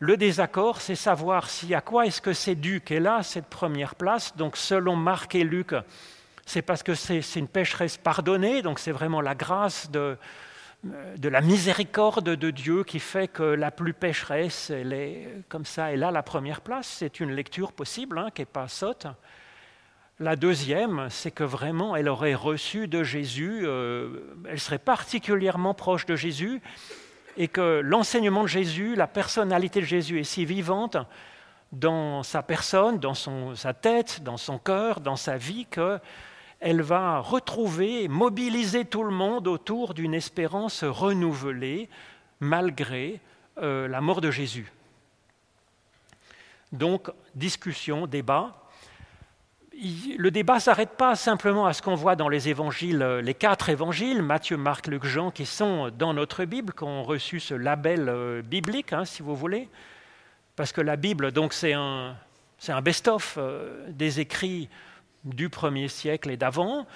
[0.00, 3.96] Le désaccord, c'est savoir si à quoi est-ce que c'est dû qu'elle a cette première
[3.96, 4.36] place?
[4.36, 5.74] Donc selon Marc et Luc,
[6.46, 10.16] c'est parce que c'est une pécheresse pardonnée, donc c'est vraiment la grâce de,
[10.84, 15.92] de, la miséricorde de Dieu qui fait que la plus pécheresse, elle est comme ça,
[15.92, 16.86] elle a la première place.
[16.86, 19.08] C'est une lecture possible, hein, qui n'est pas sotte.
[20.20, 26.06] La deuxième, c'est que vraiment, elle aurait reçu de Jésus, euh, elle serait particulièrement proche
[26.06, 26.60] de Jésus,
[27.38, 30.96] et que l'enseignement de Jésus, la personnalité de Jésus est si vivante
[31.70, 38.08] dans sa personne, dans sa tête, dans son cœur, dans sa vie, qu'elle va retrouver,
[38.08, 41.88] mobiliser tout le monde autour d'une espérance renouvelée
[42.40, 43.20] malgré
[43.58, 44.72] euh, la mort de Jésus.
[46.72, 48.67] Donc, discussion, débat,
[50.16, 53.34] le débat ne s'arrête pas simplement à ce qu'on voit dans les évangiles, euh, les
[53.34, 57.54] quatre évangiles, Matthieu, Marc, Luc, Jean, qui sont dans notre Bible, qui ont reçu ce
[57.54, 59.68] label euh, biblique, hein, si vous voulez,
[60.56, 62.16] parce que la Bible, donc, c'est un,
[62.82, 64.68] best-of euh, des écrits
[65.24, 66.86] du premier siècle et d'avant,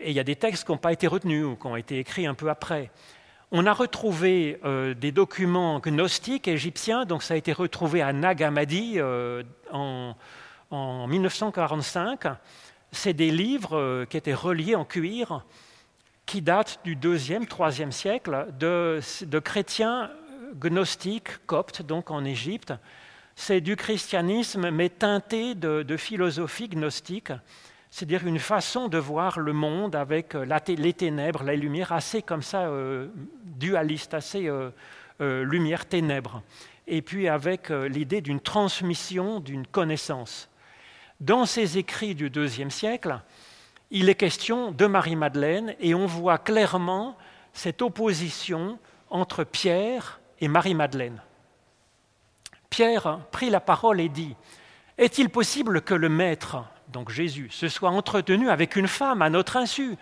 [0.00, 1.98] et il y a des textes qui n'ont pas été retenus ou qui ont été
[1.98, 2.90] écrits un peu après.
[3.52, 4.60] On a retrouvé
[4.96, 9.00] des documents gnostiques égyptiens, donc ça a été retrouvé à Nag Hammadi
[9.72, 10.14] en
[10.70, 12.26] en 1945,
[12.92, 15.44] c'est des livres euh, qui étaient reliés en cuir
[16.26, 19.00] qui datent du 2e, 3e siècle de,
[19.40, 20.10] chrétiens
[20.54, 22.72] gnostiques coptes, donc en Égypte.
[23.34, 27.32] C'est du christianisme, mais teinté de, philosophie gnostique,
[27.90, 32.42] c'est-à-dire une façon de voir le monde avec euh, les ténèbres, la lumière, assez comme
[32.42, 33.08] ça, euh,
[33.42, 34.48] dualiste, assez
[35.18, 36.42] lumière-ténèbres.
[36.86, 40.49] Et puis avec l'idée d'une transmission d'une connaissance.
[41.20, 43.20] Dans ses écrits du IIe siècle,
[43.90, 47.16] il est question de Marie-Madeleine et on voit clairement
[47.52, 48.78] cette opposition
[49.10, 51.20] entre Pierre et Marie-Madeleine.
[52.70, 54.34] Pierre prit la parole et dit
[54.96, 59.58] Est-il possible que le Maître, donc Jésus, se soit entretenu avec une femme à notre
[59.58, 59.96] insu,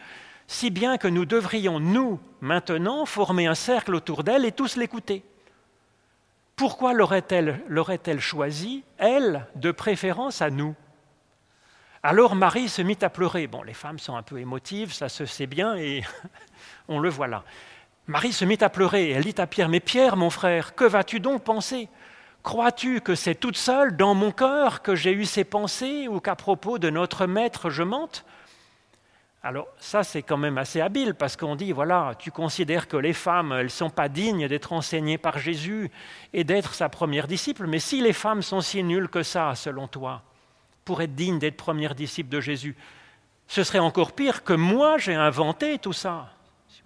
[0.47, 5.25] si bien que nous devrions, nous, maintenant, former un cercle autour d'elle et tous l'écouter?
[6.55, 10.77] Pourquoi l'aurait-elle, choisi, elle, de préférence à nous?
[12.03, 13.47] Alors Marie se mit à pleurer.
[13.49, 16.05] Bon, les femmes sont un peu émotives, ça se sait bien, et
[16.89, 17.43] on le voit là.
[18.07, 20.85] Marie se mit à pleurer, et elle dit à Pierre, Mais Pierre, mon frère, que
[20.85, 21.89] vas-tu donc penser?
[22.45, 26.37] Crois-tu que c'est toute seule, dans mon cœur, que j'ai eu ces pensées, ou qu'à
[26.37, 28.25] propos de notre maître je mente?
[29.43, 33.13] Alors ça, c'est quand même assez habile parce qu'on dit, voilà, tu considères que les
[33.13, 35.91] femmes, elles ne sont pas dignes d'être enseignées par Jésus
[36.33, 39.87] et d'être sa première disciple, mais si les femmes sont si nulles que ça, selon
[39.87, 40.23] toi,
[40.89, 42.75] pour être dignes d'être première disciple de Jésus,
[43.47, 46.33] ce serait encore pire que moi, j'ai inventé tout ça.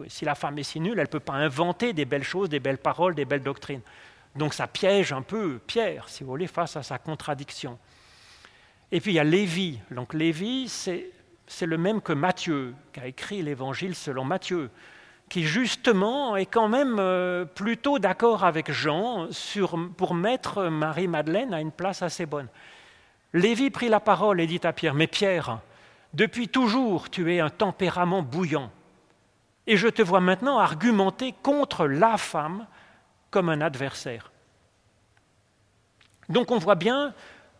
[0.08, 2.58] Si la femme est si nulle, elle ne peut pas inventer des belles choses, des
[2.58, 3.80] belles paroles, des belles doctrines.
[4.34, 7.78] Donc ça piège un peu Pierre, si vous voulez, face à sa contradiction.
[8.90, 9.78] Et puis il y a Lévi.
[9.92, 11.08] Donc Lévi, c'est
[11.46, 14.68] c'est le même que Matthieu, qui a écrit l'évangile selon Matthieu,
[15.28, 19.28] qui justement est quand même euh, plutôt d'accord avec Jean
[19.96, 22.48] pour mettre Marie-Madeleine à une place assez bonne.
[23.32, 25.60] Lévi prit la parole et dit à Pierre, Mais Pierre,
[26.14, 28.70] depuis toujours tu es un tempérament bouillant,
[29.66, 32.66] et je te vois maintenant argumenter contre la femme
[33.30, 34.30] comme un adversaire.
[36.28, 37.14] Donc on voit bien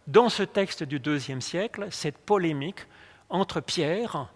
[0.07, 2.87] dans ce texte du deuxième siècle cette polémique
[3.29, 4.33] entre Pierre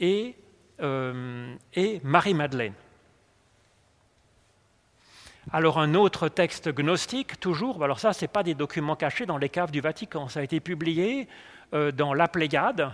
[0.00, 0.36] et,
[0.80, 2.74] euh, et Marie-Madeleine.
[5.52, 9.36] Alors un autre texte gnostique, toujours, alors ça, ce n'est pas des documents cachés dans
[9.36, 11.28] les caves du Vatican, ça a été publié
[11.74, 12.90] euh, dans la Pléiade,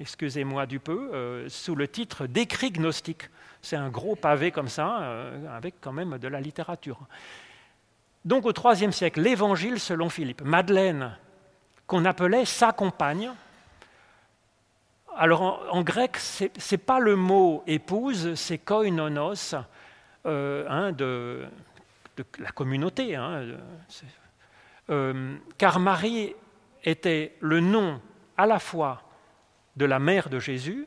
[0.00, 3.28] excusez-moi du peu, euh, sous le titre d'écrit gnostique.
[3.62, 5.16] C'est un gros pavé comme ça,
[5.52, 6.98] avec quand même de la littérature.
[8.24, 10.42] Donc au IIIe siècle, l'Évangile selon Philippe.
[10.42, 11.16] Madeleine,
[11.86, 13.30] qu'on appelait sa compagne,
[15.16, 19.54] alors en, grec, ce n'est pas le mot épouse, c'est koinonos,
[20.26, 21.44] euh, hein, de,
[22.38, 23.16] la communauté.
[23.16, 23.46] Hein,
[24.90, 26.34] euh, car Marie
[26.84, 28.00] était le nom
[28.36, 29.02] à la fois
[29.76, 30.86] de la mère de Jésus,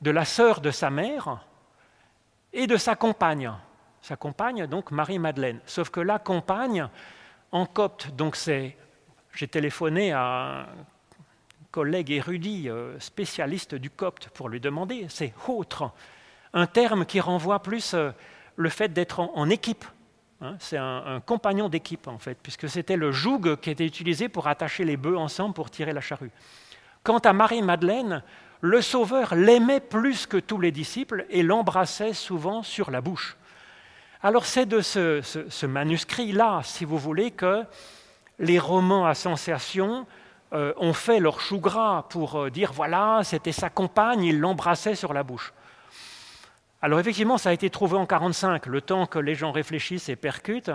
[0.00, 1.44] de la sœur de sa mère
[2.52, 3.52] et de sa compagne.
[4.02, 5.60] Sa compagne, donc Marie-Madeleine.
[5.66, 6.88] Sauf que la compagne,
[7.52, 8.76] en copte, donc c'est.
[9.34, 10.66] J'ai téléphoné à
[11.76, 15.90] collègue érudit, euh, spécialiste du copte, pour lui demander, c'est autre,
[16.54, 18.12] un terme qui renvoie plus euh,
[18.56, 19.84] le fait d'être en, équipe.
[20.40, 20.56] Hein.
[20.58, 24.84] c'est un, compagnon d'équipe, en fait, puisque c'était le joug qui était utilisé pour attacher
[24.84, 26.30] les bœufs ensemble pour tirer la charrue.
[27.02, 28.22] Quant à Marie-Madeleine,
[28.60, 33.36] le Sauveur l'aimait plus que tous les disciples et l'embrassait souvent sur la bouche.
[34.22, 37.64] Alors c'est de ce, manuscrit-là, si vous voulez, que
[38.38, 40.06] les romans à sensation
[40.52, 44.94] euh, ont fait leur chou gras pour euh, dire voilà, c'était sa compagne, il l'embrassait
[44.94, 45.52] sur la bouche.
[46.82, 50.16] Alors effectivement, ça a été trouvé en 1945, le temps que les gens réfléchissent et
[50.16, 50.70] percutent.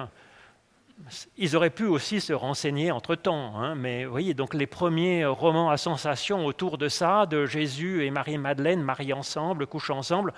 [1.37, 5.69] Ils auraient pu aussi se renseigner entre-temps, hein, mais vous voyez, donc les premiers romans
[5.69, 10.33] à sensation autour de ça, de Jésus et Marie-Madeleine mariés ensemble, couchent ensemble,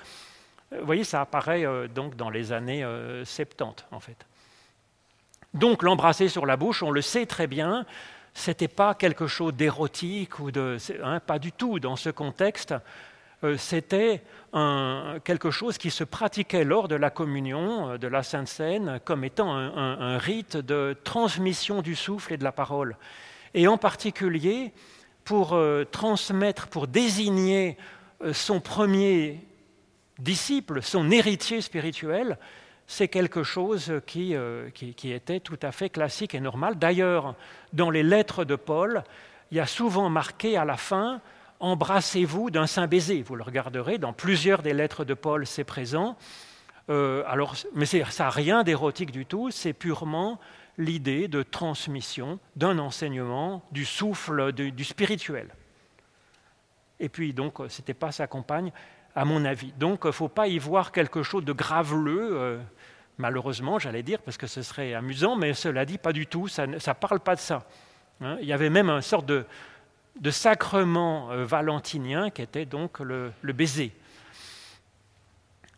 [0.71, 2.85] euh, vous voyez, ça apparaît donc dans les années
[3.25, 4.25] 70 en fait.
[5.53, 7.85] Donc l'embrasser sur la bouche, on le sait très bien,
[8.47, 12.73] n'était pas quelque chose d'érotique ou de, hein, pas du tout dans ce contexte.
[13.43, 14.21] Euh, c'était
[15.23, 19.23] quelque chose qui se pratiquait lors de la communion euh, de la Sainte Seine comme
[19.23, 22.95] étant un, rite de transmission du souffle et de la parole.
[23.53, 24.73] Et en particulier
[25.23, 27.77] pour euh, transmettre, pour désigner
[28.31, 29.39] son premier
[30.19, 32.37] disciple, son héritier spirituel,
[32.87, 36.77] c'est quelque chose euh, qui, était tout à fait classique et normal.
[36.77, 37.35] D'ailleurs,
[37.71, 39.03] dans les lettres de Paul,
[39.51, 41.21] il y a souvent marqué à la fin
[41.59, 43.21] Embrassez-vous d'un saint baiser.
[43.21, 46.17] Vous le regarderez, dans plusieurs des lettres de Paul, c'est présent.
[46.89, 50.39] Euh, alors, mais ça n'a rien d'érotique du tout, c'est purement
[50.77, 55.47] l'idée de transmission d'un enseignement, du souffle, du spirituel.
[56.99, 58.71] Et puis, donc, ce n'était pas sa compagne,
[59.15, 59.71] à mon avis.
[59.73, 62.59] Donc, il ne faut pas y voir quelque chose de graveleux, euh,
[63.17, 66.65] malheureusement, j'allais dire, parce que ce serait amusant, mais cela dit, pas du tout, ça
[66.67, 67.65] ne parle pas de ça.
[68.21, 68.37] Hein.
[68.41, 69.45] il y avait même une sorte de,
[70.31, 73.91] sacrement euh, valentinien qui était donc le, baiser.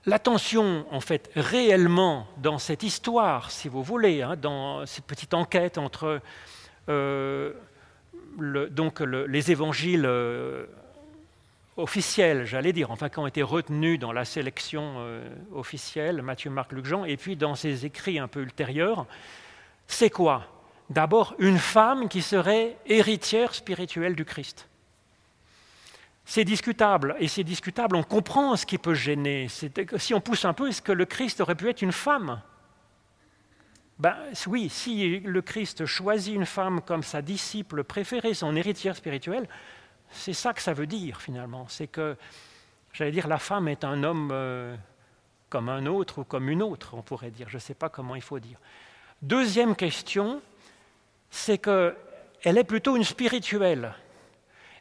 [0.06, 5.78] L'attention, en fait, réellement dans cette histoire, si vous voulez, hein, dans cette petite enquête
[5.78, 6.22] entre
[6.90, 7.54] euh,
[8.38, 10.06] donc les évangiles
[11.78, 16.72] officiels, j'allais dire, enfin qui ont été retenus dans la sélection euh, officielle, Matthieu, Marc,
[16.72, 19.06] Luc, Jean, et puis dans ses écrits un peu ultérieurs,
[19.88, 20.48] c'est quoi?
[20.90, 24.68] D'abord, une femme qui serait héritière spirituelle du Christ.
[26.26, 29.48] C'est discutable, et c'est discutable, on comprend ce qui peut gêner.
[29.48, 32.42] Si on pousse un peu, est-ce que le Christ aurait pu être une femme?
[33.98, 34.16] Ben,
[34.48, 39.48] oui, si le Christ choisit une femme comme sa disciple préférée, son héritière spirituelle,
[40.12, 41.68] c'est ça que ça veut dire finalement.
[41.70, 42.18] C'est que,
[42.92, 44.76] j'allais dire, la femme est un homme euh,
[45.50, 47.48] comme un autre ou comme une autre, on pourrait dire.
[47.50, 48.60] Je ne sais pas comment il faut dire.
[49.22, 50.42] Deuxième question,
[51.36, 53.94] c'est qu'elle est plutôt une spirituelle.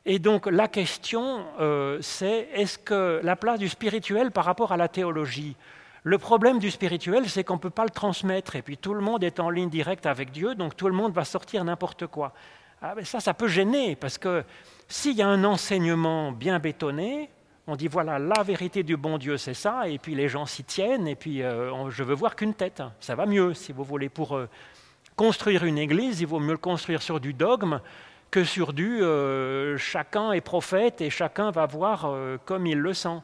[0.07, 4.77] Et donc la question, euh, c'est est-ce que la place du spirituel par rapport à
[4.77, 5.57] la théologie?
[6.05, 9.01] Le problème du spirituel, c'est qu'on ne peut pas le transmettre, et puis tout le
[9.01, 12.33] monde est en ligne directe avec Dieu, donc tout le monde va sortir n'importe quoi.
[12.83, 14.45] Ah, ça, ça peut gêner, parce que
[14.87, 17.31] s'il y a un enseignement bien bétonné,
[17.67, 20.63] on dit voilà, la vérité du bon Dieu, c'est ça, et puis les gens s'y
[20.63, 22.83] tiennent, et puis euh, je veux voir qu'une tête.
[23.01, 24.11] Ça va mieux, si vous voulez.
[24.11, 24.47] Pour euh,
[25.17, 27.81] construire une église, il vaut mieux le construire sur du dogme
[28.31, 32.93] que sur du euh, chacun est prophète et chacun va voir euh, comme il le
[32.93, 33.21] sent.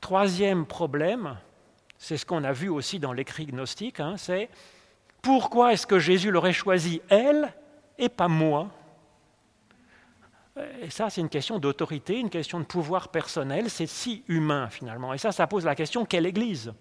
[0.00, 1.36] Troisième problème,
[1.98, 4.50] c'est ce qu'on a vu aussi dans l'écrit gnostique, hein, c'est
[5.22, 7.52] pourquoi est-ce que Jésus l'aurait choisi elle
[7.98, 8.68] et pas moi?
[10.82, 15.14] Et ça, c'est une question d'autorité, une question de pouvoir personnel, c'est si humain finalement.
[15.14, 16.72] Et ça, ça pose la question quelle Église?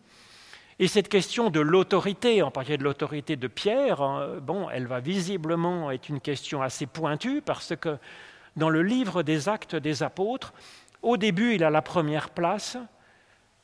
[0.79, 5.01] Et cette question de l'autorité, en particulier de l'autorité de Pierre, hein, bon, elle va
[5.01, 7.97] visiblement être une question assez pointue parce que
[8.55, 10.53] dans le livre des actes des apôtres,
[11.01, 12.77] au début, il a la première place,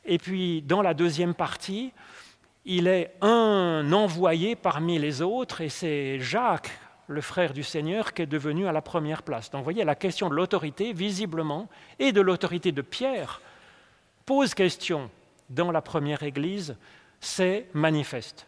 [0.04, 1.94] et puis dans la deuxième partie,
[2.66, 6.72] il est un envoyé parmi les autres, et c'est Jacques,
[7.08, 9.52] le frère du Seigneur, qui est devenu à la première place.
[9.52, 13.42] Donc vous voyez, la question de l'autorité, visiblement, et de l'autorité de Pierre,
[14.26, 15.10] pose question
[15.50, 16.76] dans la première Église
[17.26, 18.46] c'est manifeste.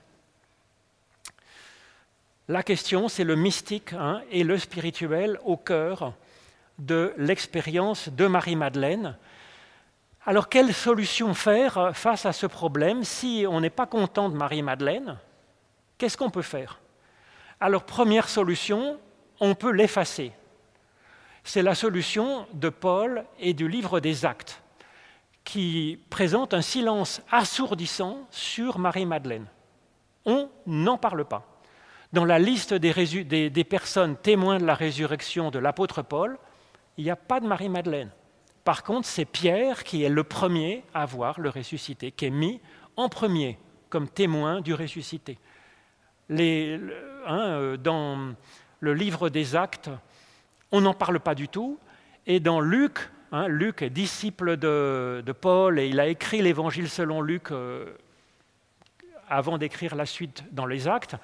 [2.48, 6.14] La question, c'est le mystique hein, et le spirituel au cœur
[6.80, 9.18] de l'expérience de Marie-Madeleine.
[10.26, 15.18] Alors, quelle solution faire face à ce problème Si on n'est pas content de Marie-Madeleine,
[15.98, 16.80] qu'est-ce qu'on peut faire?
[17.60, 19.00] Alors, première solution,
[19.40, 20.32] on peut l'effacer.
[21.44, 24.62] C'est la solution de Paul et du livre des actes
[25.48, 29.46] qui présente un silence assourdissant sur Marie-Madeleine.
[30.26, 31.62] On n'en parle pas.
[32.12, 36.38] Dans la liste des, personnes témoins de la résurrection de l'apôtre Paul,
[36.98, 38.12] il n'y a pas de Marie-Madeleine.
[38.66, 42.60] Par contre, c'est Pierre qui est le premier à voir le ressuscité, qui est mis
[42.98, 43.58] en premier
[43.88, 45.40] comme témoin du ressuscité.
[46.30, 48.34] Hein, dans
[48.82, 49.90] le livre des actes,
[50.74, 51.80] on n'en parle pas du tout.
[52.26, 53.00] Et dans Luc,
[53.32, 57.94] Hein, Luc est disciple de, Paul et il a écrit l'évangile selon Luc euh,
[59.28, 61.16] avant d'écrire la suite dans les actes.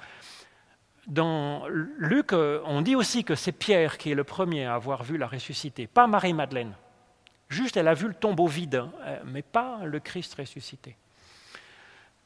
[1.06, 5.02] Dans Luc, euh, on dit aussi que c'est Pierre qui est le premier à avoir
[5.02, 6.74] vu la ressuscité, pas Marie-Madeleine.
[7.48, 10.96] Juste, elle a vu le tombeau vide, hein, mais pas le Christ ressuscité.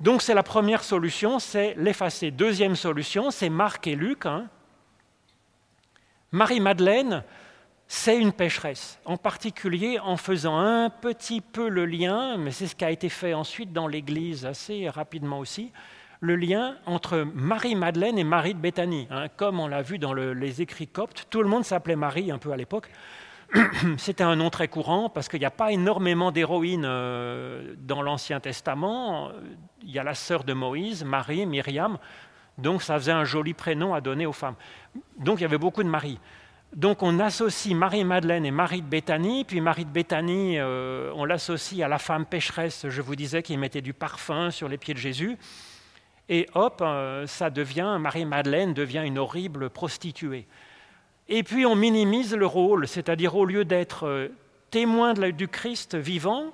[0.00, 2.30] Donc c'est la première solution, c'est l'effacer.
[2.30, 4.26] Deuxième solution, c'est Marc et Luc.
[4.26, 4.48] Hein.
[6.30, 7.24] Marie-Madeleine,
[7.90, 12.77] c'est une pécheresse, en particulier en faisant un petit peu le lien, mais c'est ce
[12.77, 15.72] qui a été fait ensuite dans l'Église assez rapidement aussi,
[16.20, 19.09] le lien entre Marie-Madeleine et Marie de Béthanie.
[19.11, 19.29] Hein.
[19.35, 22.53] comme on l'a vu dans les écrits coptes, tout le monde s'appelait Marie un peu
[22.53, 22.90] à l'époque.
[23.96, 28.38] C'était un nom très courant parce qu'il n'y a pas énormément d'héroïnes euh, dans l'Ancien
[28.38, 29.31] Testament.
[29.83, 31.96] Il y a la sœur de Moïse, Marie, Myriam,
[32.59, 34.57] donc ça faisait un joli prénom à donner aux femmes.
[35.16, 36.18] Donc il y avait beaucoup de Marie.
[36.74, 41.81] Donc on associe Marie-Madeleine et Marie de Béthanie, puis Marie de Béthanie, euh, on l'associe
[41.83, 44.98] à la femme pécheresse, je vous disais, qui mettait du parfum sur les pieds de
[44.98, 45.38] Jésus.
[46.28, 50.46] Et hop, euh, ça devient, Marie-Madeleine devient une horrible prostituée.
[51.28, 54.28] Et puis on minimise le rôle, c'est-à-dire au lieu d'être euh,
[54.70, 56.52] témoin du Christ vivant,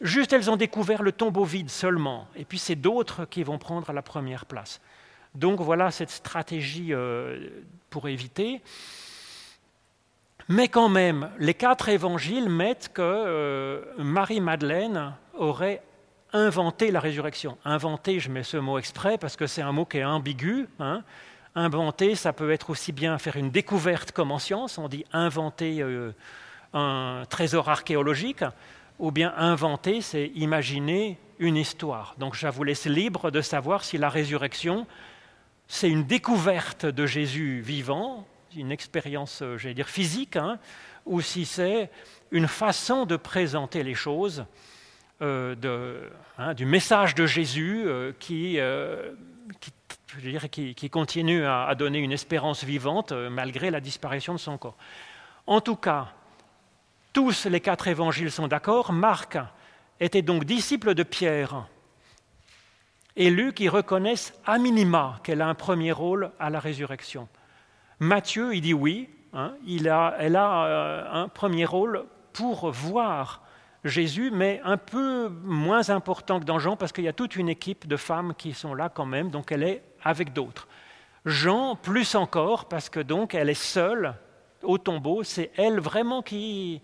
[0.00, 2.28] juste elles ont découvert le tombeau vide seulement.
[2.34, 4.80] Et puis c'est d'autres qui vont prendre la première place.
[5.34, 6.92] Donc voilà cette stratégie
[7.90, 8.62] pour éviter.
[10.48, 15.82] Mais quand même, les quatre évangiles mettent que euh, Marie-Madeleine aurait
[16.32, 17.56] inventé la résurrection.
[17.64, 20.68] Inventé, je mets ce mot exprès parce que c'est un mot qui est ambigu.
[20.80, 21.04] Hein.
[21.54, 25.82] Inventer, ça peut être aussi bien faire une découverte comme en science, on dit inventer
[25.82, 26.12] euh,
[26.72, 28.44] un trésor archéologique,
[28.98, 32.14] ou bien inventer, c'est imaginer une histoire.
[32.18, 34.86] Donc je vous laisse libre de savoir si la résurrection,
[35.72, 40.58] c'est une découverte de Jésus vivant, une expérience, euh, dire, physique, hein,
[41.06, 41.90] ou si c'est
[42.30, 44.44] une façon de présenter les choses,
[45.22, 48.58] euh, hein, du message de Jésus euh, qui,
[50.74, 54.76] qui, continue à, donner une espérance vivante malgré la disparition de son corps.
[55.46, 56.12] En tout cas,
[57.14, 58.92] tous les quatre évangiles sont d'accord.
[58.92, 59.38] Marc
[60.00, 61.66] était donc disciple de Pierre
[63.16, 67.28] Et Luc, ils reconnaissent à minima qu'elle a un premier rôle à la résurrection.
[67.98, 73.42] Matthieu, il dit oui, hein, elle a euh, un premier rôle pour voir
[73.84, 77.48] Jésus, mais un peu moins important que dans Jean, parce qu'il y a toute une
[77.48, 80.68] équipe de femmes qui sont là quand même, donc elle est avec d'autres.
[81.26, 84.14] Jean, plus encore, parce que donc elle est seule
[84.62, 86.80] au tombeau, c'est elle vraiment qui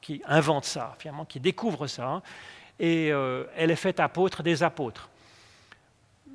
[0.00, 2.22] qui invente ça, finalement, qui découvre ça,
[2.78, 5.08] et euh, elle est faite apôtre des apôtres.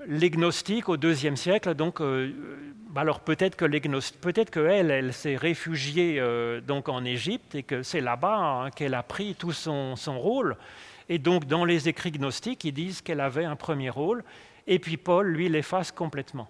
[0.07, 2.33] Les gnostiques au deuxième siècle, donc, euh,
[2.89, 3.65] bah alors peut-être que
[4.17, 8.95] peut-être qu'elle, elle s'est réfugiée euh, donc en Égypte et que c'est là-bas hein, qu'elle
[8.95, 10.57] a pris tout son, rôle.
[11.07, 14.23] Et donc dans les écrits gnostiques, ils disent qu'elle avait un premier rôle,
[14.65, 16.49] et puis Paul, lui, l'efface complètement.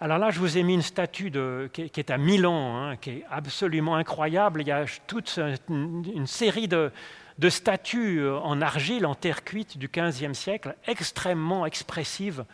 [0.00, 1.32] Alors là, je vous ai mis une statue
[1.72, 4.60] qui, est à Milan, hein, qui est absolument incroyable.
[4.62, 6.90] Il y a toute une, série de,
[7.38, 12.44] de, statues en argile, en terre cuite du XVe siècle, extrêmement expressives.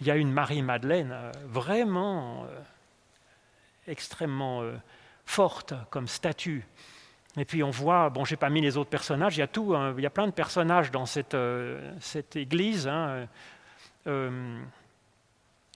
[0.00, 2.60] Il y a une Marie-Madeleine euh, vraiment euh,
[3.86, 4.74] extrêmement euh,
[5.24, 6.64] forte comme statue.
[7.36, 9.74] Et puis on voit, bon, j'ai pas mis les autres personnages, il y a tout,
[9.74, 11.34] hein, il y a plein de personnages dans cette,
[12.34, 12.88] église.
[12.88, 13.28] Hein,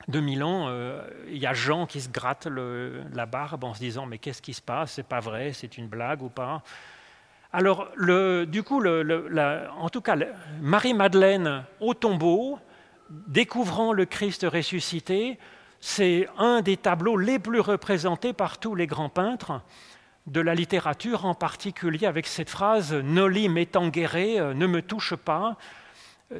[0.09, 0.68] de Milan,
[1.28, 4.55] il y a Jean qui se gratte la barbe en se disant mais qu'est-ce qui
[4.55, 4.93] se passe?
[4.93, 6.62] C'est pas vrai, c'est une blague ou pas?
[7.53, 7.88] Alors
[8.46, 10.16] du coup, en tout cas,
[10.61, 12.59] Marie-Madeleine au tombeau,
[13.11, 15.38] découvrant le Christ ressuscité,
[15.80, 19.61] c'est un des tableaux les plus représentés par tous les grands peintres
[20.26, 25.16] de la littérature, en particulier avec cette phrase Noli me tangere, euh, ne me touche
[25.16, 25.57] pas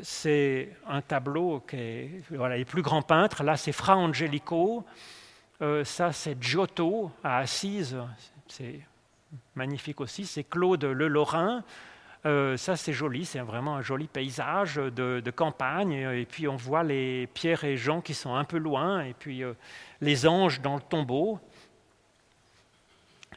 [0.01, 3.43] c'est un tableau qui est, voilà, les plus grands peintres.
[3.43, 4.85] Là, c'est Fra Angelico.
[5.61, 7.97] Euh, ça, c'est Giotto à Assise.
[9.55, 10.27] Magnifique aussi.
[10.27, 11.65] C'est Claude Le Lorrain.
[12.25, 13.25] Euh, ça, c'est joli.
[13.25, 15.93] C'est vraiment un joli paysage de, campagne.
[15.93, 19.03] Et puis, on voit les pierres et Jean qui sont un peu loin.
[19.03, 19.55] Et puis, euh,
[20.01, 21.41] les anges dans le tombeau.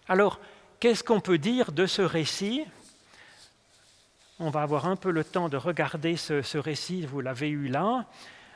[0.08, 0.40] Alors,
[0.80, 2.64] qu'est-ce qu'on peut dire de ce récit?
[4.40, 8.06] On va avoir un peu le temps de regarder ce, récit, vous l'avez eu là.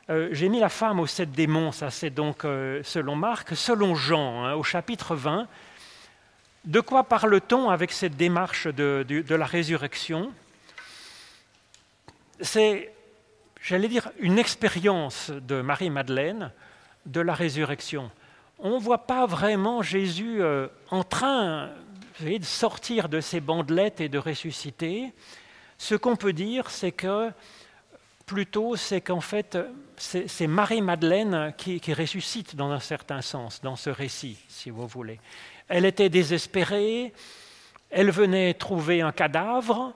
[0.10, 4.44] Euh, j'ai mis la femme aux sept démons, ça c'est donc selon Marc, selon Jean,
[4.44, 5.48] hein, au chapitre 20.
[6.66, 10.34] De quoi parle-t-on avec cette démarche de, la résurrection?
[12.42, 12.94] C'est,
[13.62, 16.52] j'allais dire, une expérience de Marie-Madeleine
[17.06, 18.12] de la résurrection.
[18.60, 21.70] On ne voit pas vraiment Jésus euh, en train
[22.22, 25.14] de sortir de ses bandelettes et de ressusciter.
[25.78, 27.32] Ce qu'on peut dire, c'est que
[28.26, 29.58] plutôt, c'est qu'en fait,
[29.98, 35.20] c'est Marie-Madeleine qui, ressuscite dans un certain sens, dans ce récit, si vous voulez.
[35.70, 37.14] Elle était désespérée,
[37.90, 39.94] elle venait trouver un cadavre,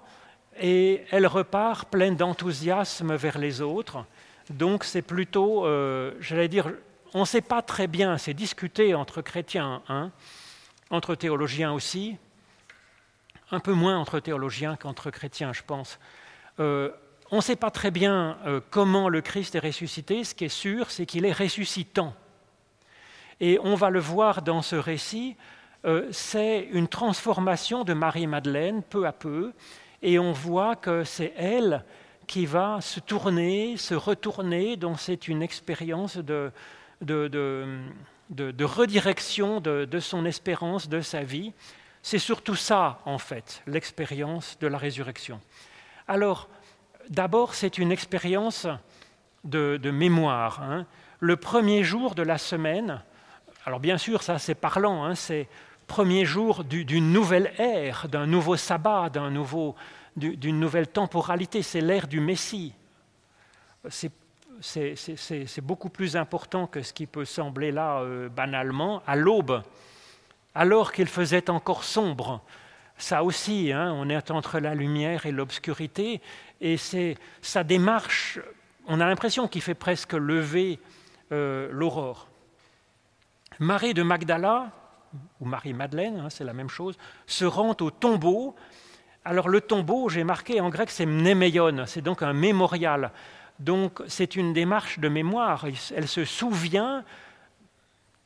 [0.59, 4.05] et elle repart pleine d'enthousiasme vers les autres.
[4.49, 6.71] Donc c'est plutôt, euh, j'allais dire,
[7.13, 10.11] on ne sait pas très bien, c'est discuté entre chrétiens, hein,
[10.89, 12.17] entre théologiens aussi,
[13.51, 15.99] un peu moins entre théologiens qu'entre chrétiens, je pense.
[16.59, 16.91] Euh,
[17.31, 20.23] on ne sait pas très bien euh, comment le Christ est ressuscité.
[20.23, 22.13] Ce qui est sûr, c'est qu'il est ressuscitant.
[23.39, 25.35] Et on va le voir dans ce récit,
[25.85, 29.53] euh, c'est une transformation de Marie-Madeleine peu à peu.
[30.01, 31.83] Et on voit que c'est elle
[32.27, 36.51] qui va se tourner, se retourner, donc c'est une expérience de,
[37.01, 41.53] de, redirection de son espérance, de sa vie.
[42.01, 45.39] C'est surtout ça, en fait, l'expérience de la résurrection.
[46.07, 46.49] Alors,
[47.09, 48.67] d'abord, c'est une expérience
[49.45, 50.61] de, mémoire.
[50.61, 50.85] Hein.
[51.19, 53.01] Le premier jour de la semaine,
[53.65, 55.47] alors bien sûr, ça c'est parlant, hein, c'est
[55.87, 59.09] premier jour d'une nouvelle ère, d'un nouveau sabbat,
[60.15, 62.73] d'une nouvelle temporalité, c'est l'ère du Messie.
[63.89, 69.01] C'est beaucoup plus important que ce qui peut sembler là euh, banalement.
[69.05, 69.61] À l'aube,
[70.55, 72.41] alors qu'il faisait encore sombre.
[72.97, 76.21] Ça aussi, hein, on est entre la lumière et l'obscurité,
[76.61, 78.39] et c'est sa démarche,
[78.87, 80.79] on a l'impression qu'il fait presque lever
[81.31, 82.27] euh, l'aurore.
[83.59, 84.71] Marie de Magdala,
[85.39, 88.55] ou Marie-Madeleine, hein, c'est la même chose, se rend au tombeau.
[89.25, 93.11] Alors le tombeau, j'ai marqué en grec, c'est mnémeion, c'est donc un mémorial.
[93.59, 95.65] Donc c'est une démarche de mémoire.
[95.95, 97.03] Elle se souvient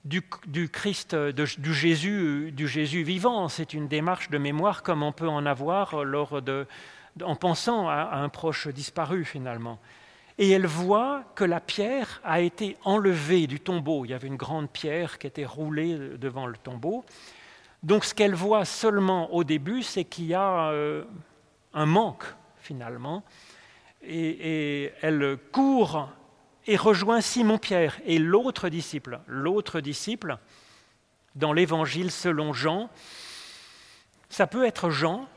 [0.06, 0.22] du,
[0.70, 3.50] Christ, du, Jésus, du Jésus vivant.
[3.50, 6.66] C'est une démarche de mémoire comme on peut en avoir lors de,
[7.24, 9.80] en pensant à, un proche disparu finalement.
[10.38, 14.06] Et elle voit que la pierre a été enlevée du tombeau.
[14.06, 17.04] Il y avait une grande pierre qui était roulée devant le tombeau.
[17.84, 21.04] Donc ce qu'elle voit seulement au début, c'est qu'il y a euh,
[21.74, 22.26] un manque
[22.58, 23.24] finalement.
[24.04, 26.10] et, elle court
[26.68, 29.20] et rejoint Simon-Pierre et l'autre disciple.
[29.28, 30.38] L'autre disciple,
[31.36, 32.90] dans l'évangile selon Jean,
[34.30, 35.28] ça peut être Jean,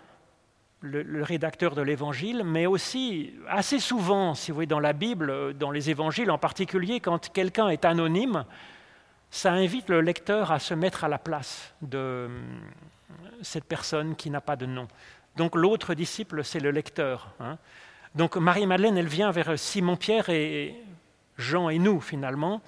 [0.83, 5.71] le, rédacteur de l'évangile, mais aussi assez souvent, si vous voulez, dans la Bible, dans
[5.71, 8.45] les évangiles en particulier, quand quelqu'un est anonyme,
[9.31, 12.29] ça invite le lecteur à se mettre à la place de euh,
[13.43, 14.89] cette personne qui n'a pas de nom.
[15.37, 17.31] Donc l'autre disciple, c'est le lecteur.
[17.41, 17.59] Hein.
[18.15, 20.75] Donc Marie-Madeleine, elle vient vers Simon-Pierre et
[21.39, 22.61] Jean et nous, finalement,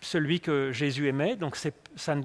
[0.00, 1.36] celui que Jésus aimait.
[1.36, 1.70] Donc ça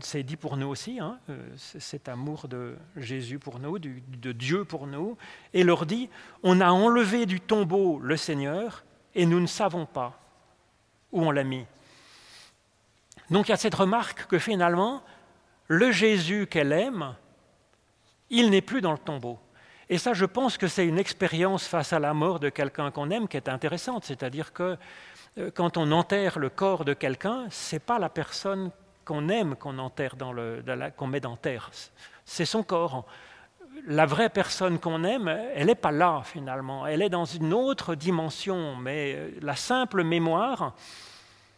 [0.02, 4.66] c'est dit pour nous aussi, hein, euh, cet amour de Jésus pour nous, de Dieu
[4.66, 5.18] pour nous,
[5.54, 6.10] et leur dit,
[6.44, 8.84] on a enlevé du tombeau le Seigneur
[9.16, 10.20] et nous ne savons pas
[11.12, 11.66] où on l'a mis.
[13.30, 15.04] Donc il y a cette remarque que finalement,
[15.68, 17.16] le Jésus qu'elle aime,
[18.30, 19.40] il n'est plus dans le tombeau.
[19.90, 23.10] Et ça, je pense que c'est une expérience face à la mort de quelqu'un qu'on
[23.12, 24.06] aime qui est intéressante.
[24.06, 24.78] C'est-à-dire que
[25.54, 28.72] quand on enterre le corps de quelqu'un, ce n'est pas la personne
[29.06, 30.64] qu'on aime qu'on enterre dans le,
[30.96, 31.70] qu'on met dans terre.
[32.26, 33.06] C'est son corps.
[33.88, 36.86] La vraie personne qu'on aime, elle n'est pas là finalement.
[36.86, 38.76] Elle est dans une autre dimension.
[38.76, 40.74] Mais euh, la simple mémoire,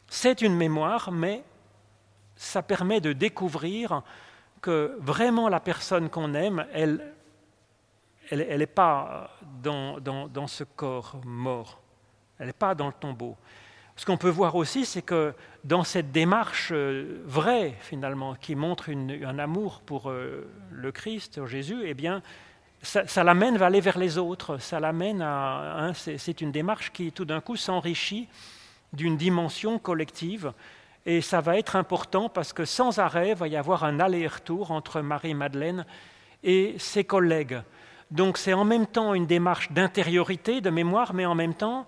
[0.07, 1.43] c'est une mémoire, mais
[2.35, 4.01] ça permet de découvrir
[4.61, 7.13] que vraiment la personne qu'on aime, elle
[8.31, 9.29] n'est pas
[9.61, 11.79] dans, dans, ce corps mort,
[12.39, 13.35] elle n'est pas dans le tombeau.
[13.95, 15.33] Ce qu'on peut voir aussi, c'est que
[15.63, 21.81] dans cette démarche euh, vraie, finalement, qui montre un amour pour euh, le Christ, Jésus,
[21.85, 22.21] eh bien,
[22.81, 24.57] ça, l'amène à aller vers les autres.
[24.57, 25.77] Ça l'amène à.
[25.79, 28.27] Hein, c'est une démarche qui, tout d'un coup, s'enrichit
[28.93, 30.53] d'une dimension collective
[31.05, 34.71] et ça va être important parce que sans arrêt, il va y avoir un aller-retour
[34.71, 35.85] entre Marie-Madeleine
[36.43, 37.61] et ses collègues.
[38.11, 41.87] Donc c'est en même temps une démarche d'intériorité, de mémoire, mais en même temps,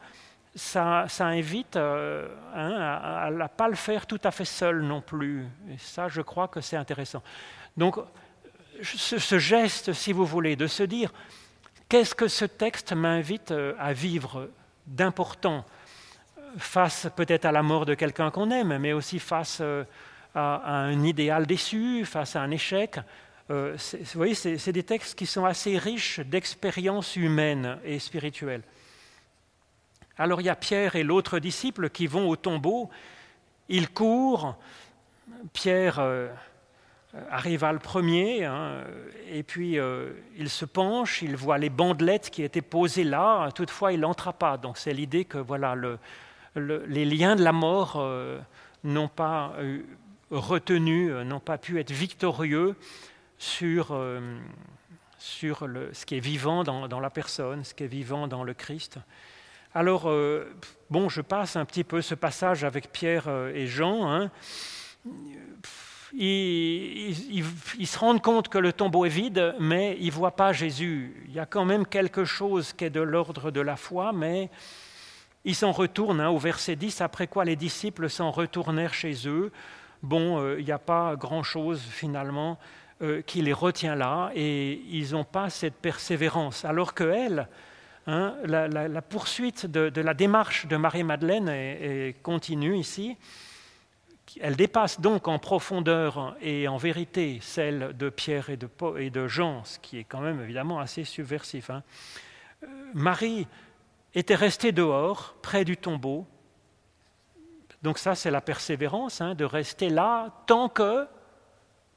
[0.58, 5.46] ça, invite euh, hein, à ne pas le faire tout à fait seul non plus.
[5.70, 7.22] Et ça, je crois que c'est intéressant.
[7.78, 7.98] Donc
[8.82, 11.14] ce, geste, si vous voulez, de se dire,
[11.88, 14.50] qu'est-ce que ce texte m'invite euh, à vivre
[14.88, 15.64] d'important
[16.58, 19.84] face peut-être à la mort de quelqu'un qu'on aime, mais aussi face euh,
[20.34, 23.00] à, un idéal déçu, face à un échec.
[23.50, 23.78] Vous
[24.16, 28.62] voyez, c'est des textes qui sont assez riches d'expériences humaines et spirituelles.
[30.18, 32.90] Alors il y a Pierre et l'autre disciple qui vont au tombeau,
[33.70, 34.56] ils courent,
[35.54, 36.30] Pierre euh,
[37.30, 38.84] arrive à le premier, hein,
[39.30, 39.78] et puis
[40.38, 44.58] il se penche, il voit les bandelettes qui étaient posées là, toutefois il n'entra pas.
[44.58, 46.00] Donc c'est l'idée que voilà, le,
[46.60, 48.40] les liens de la mort euh,
[48.84, 49.82] n'ont pas euh,
[50.32, 52.76] retenu, euh, n'ont pas pu être victorieux
[53.38, 53.88] sur,
[55.20, 58.98] ce qui est vivant dans, la personne, ce qui est vivant dans le Christ.
[59.74, 60.10] Alors,
[60.90, 64.10] bon, je passe un petit peu ce passage avec Pierre et Jean.
[64.10, 64.32] Hein.
[66.14, 71.24] Ils, se rendent compte que le tombeau est vide, mais ils ne voient pas Jésus.
[71.28, 74.50] Il y a quand même quelque chose qui est de l'ordre de la foi, mais
[75.44, 79.52] ils s'en retournent hein, au verset 10, après quoi les disciples s'en retournèrent chez eux.
[80.02, 82.58] Bon, euh, il n'y a pas grand-chose finalement
[83.02, 86.66] euh, qui les retient là, et ils n'ont pas cette persévérance.
[86.66, 87.48] Alors que elle,
[88.08, 93.18] hein, la, poursuite de, la démarche de Marie-Madeleine est, continue ici.
[94.42, 99.80] Elle dépasse donc en profondeur et en vérité celle de Pierre et de, Jean, ce
[99.80, 101.70] qui est quand même évidemment assez subversif.
[101.70, 101.84] Hein.
[102.64, 103.48] Euh, Marie
[104.14, 106.26] était resté dehors, près du tombeau.
[107.84, 111.08] Donc ça, c'est la persévérance, hein, de rester là tant que,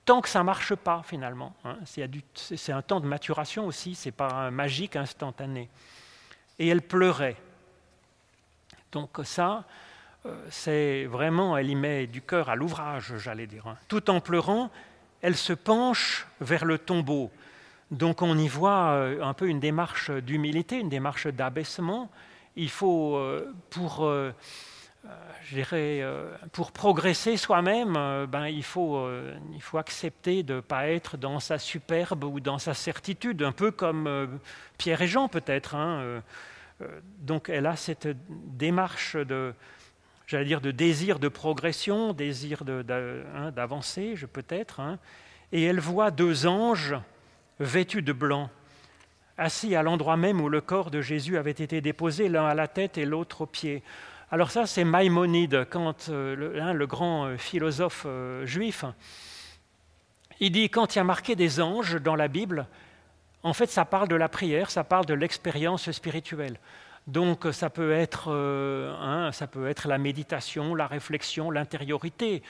[0.04, 1.54] tant que ça ne marche pas, finalement.
[1.84, 5.68] C'est un temps de maturation aussi, ce n'est pas magique instantané.
[6.60, 7.36] Et elle pleurait.
[8.92, 9.64] Donc ça,
[10.26, 13.66] euh, c'est vraiment, elle y met du cœur à l'ouvrage, j'allais dire.
[13.66, 13.76] Hein.
[13.88, 14.70] Tout en pleurant,
[15.22, 17.30] elle se penche vers le tombeau.
[17.90, 22.10] Donc on y voit euh, un peu une démarche d'humilité, une démarche d'abaissement.
[22.56, 23.52] Il faut, euh,
[25.02, 27.94] pour, euh, pour progresser soi-même,
[28.26, 29.08] ben, il, faut,
[29.52, 33.52] il faut accepter de ne pas être dans sa superbe ou dans sa certitude, un
[33.52, 34.38] peu comme
[34.78, 35.74] Pierre et Jean peut-être.
[35.74, 36.22] Hein,
[37.18, 39.54] donc elle a cette démarche de,
[40.26, 44.80] j'allais dire, de désir de progression, désir hein, d'avancer, je peut-être.
[44.80, 44.98] Hein.
[45.52, 46.94] et elle voit deux anges
[47.58, 48.50] vêtus de blanc,
[49.36, 52.68] assis à l'endroit même où le corps de Jésus avait été déposé, l'un à la
[52.68, 53.82] tête et l'autre aux pieds.
[54.32, 58.84] Alors ça, c'est Maïmonide, quand, euh, le, hein, le, grand euh, philosophe euh, juif.
[60.38, 62.66] Il dit, quand il y a marqué des anges dans la Bible,
[63.42, 66.60] en fait, ça parle de la prière, ça parle de l'expérience spirituelle.
[67.08, 69.30] Donc ça peut être, hein,
[69.86, 72.42] la méditation, la réflexion, l'intériorité.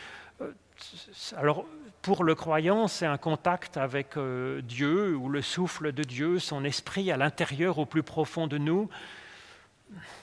[1.37, 1.65] Alors
[2.03, 4.19] pour le croyant, c'est un contact avec
[4.65, 8.91] Dieu ou le souffle de Dieu, son esprit à l'intérieur, au plus profond de nous.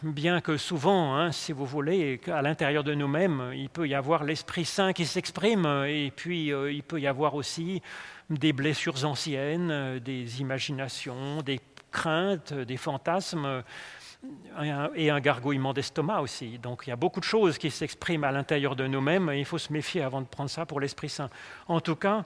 [0.02, 4.24] Bien que souvent, hein, si vous voulez, à l'intérieur de nous-mêmes, il peut y avoir
[4.24, 7.82] l'Esprit Saint qui s'exprime, et puis il peut y avoir aussi
[8.30, 11.60] des blessures anciennes, des imaginations, des
[11.92, 13.64] craintes, des fantasmes
[14.96, 16.58] et un gargouillement d'estomac aussi.
[16.58, 19.46] Donc il y a beaucoup de choses qui s'expriment à l'intérieur de nous-mêmes et il
[19.46, 21.30] faut se méfier avant de prendre ça pour l'Esprit Saint.
[21.68, 22.26] En tout cas,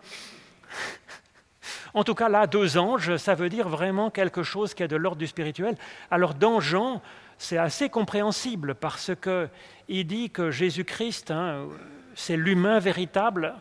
[1.94, 4.96] en tout cas là, deux anges, ça veut dire vraiment quelque chose qui est de
[4.96, 5.76] l'ordre du spirituel.
[6.10, 7.02] Alors dans Jean,
[7.42, 11.68] c'est assez compréhensible parce qu'il dit que Jésus-Christ, hein,
[12.14, 13.56] c'est l'humain véritable,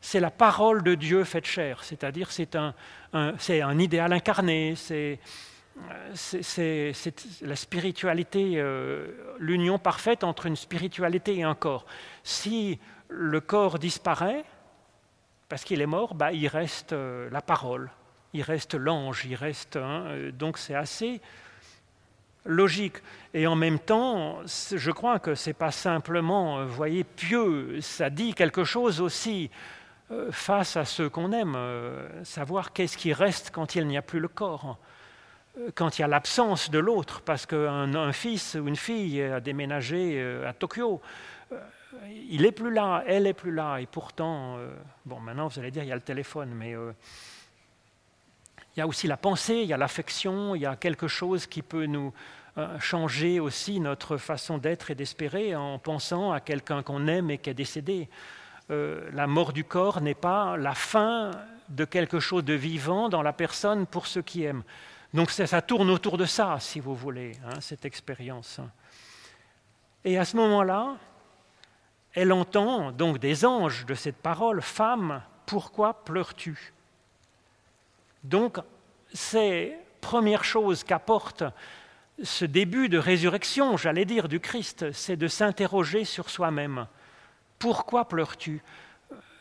[0.00, 2.74] c'est la parole de Dieu faite chair, c'est-à-dire c'est un,
[3.12, 5.18] un idéal incarné, c'est
[6.14, 6.92] c'est
[7.42, 9.06] la spiritualité, euh,
[9.38, 11.86] l'union parfaite entre une spiritualité et un corps.
[12.24, 14.44] Si le corps disparaît,
[15.48, 17.90] parce qu'il est mort, bah, il reste euh, la parole,
[18.32, 19.76] il reste l'ange, il reste.
[19.76, 21.20] Hein, euh, donc c'est assez
[22.48, 22.96] logique.
[23.34, 28.10] Et en même temps, je crois que ce n'est pas simplement, vous voyez, pieux, ça
[28.10, 29.50] dit quelque chose aussi
[30.30, 31.56] face à ceux qu'on aime,
[32.24, 34.78] savoir qu'est-ce qui reste quand il n'y a plus le corps
[35.74, 39.40] quand il y a l'absence de l'autre, parce qu'un un fils ou une fille a
[39.40, 41.00] déménagé euh, à Tokyo,
[41.52, 41.60] euh,
[42.30, 44.70] il n'est plus là, elle n'est plus là, et pourtant, euh,
[45.04, 49.06] bon, maintenant vous allez dire il y a le téléphone, mais il y a aussi
[49.06, 52.12] la pensée, il y a l'affection, il y a quelque chose qui peut nous
[52.80, 57.50] changer aussi notre façon d'être et d'espérer en pensant à quelqu'un qu'on aime et qui
[57.50, 58.08] est décédé.
[58.68, 61.30] la mort du corps n'est pas la fin
[61.68, 64.62] de quelque chose de vivant dans la personne pour ceux qui aiment.
[65.14, 68.60] Donc ça, tourne autour de ça, si vous voulez, hein, cette expérience.
[70.04, 70.96] Et à ce moment-là,
[72.14, 76.72] elle entend donc des anges de cette parole, Femme, pourquoi pleures-tu?
[78.22, 78.58] Donc,
[79.12, 81.44] c'est première chose qu'apporte
[82.22, 86.86] ce début de résurrection, j'allais dire, du Christ, c'est de s'interroger sur soi-même.
[87.58, 88.62] Pourquoi pleures-tu?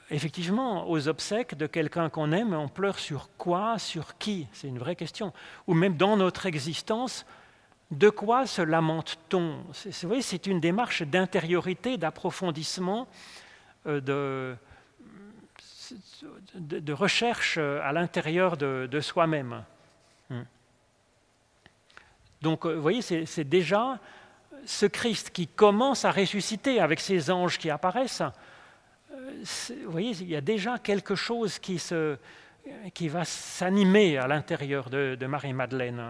[0.09, 4.47] Effectivement, aux obsèques de quelqu'un qu'on aime, on pleure sur quoi, sur qui?
[4.53, 5.34] C'est une vraie question.
[5.67, 7.25] Ou même dans notre existence,
[7.91, 9.57] de quoi se lamente-t-on?
[9.57, 13.07] Vous voyez, c'est une démarche d'intériorité, d'approfondissement,
[13.86, 14.55] euh,
[16.55, 19.63] de, recherche à l'intérieur de, soi-même.
[20.30, 20.43] Hmm.
[22.42, 24.00] Donc, euh, vous voyez, c'est déjà
[24.66, 28.24] ce Christ qui commence à ressusciter avec ces anges qui apparaissent
[29.84, 32.18] vous voyez, il y a déjà quelque chose qui, se,
[32.94, 36.04] qui va s'animer à l'intérieur de, Marie-Madeleine.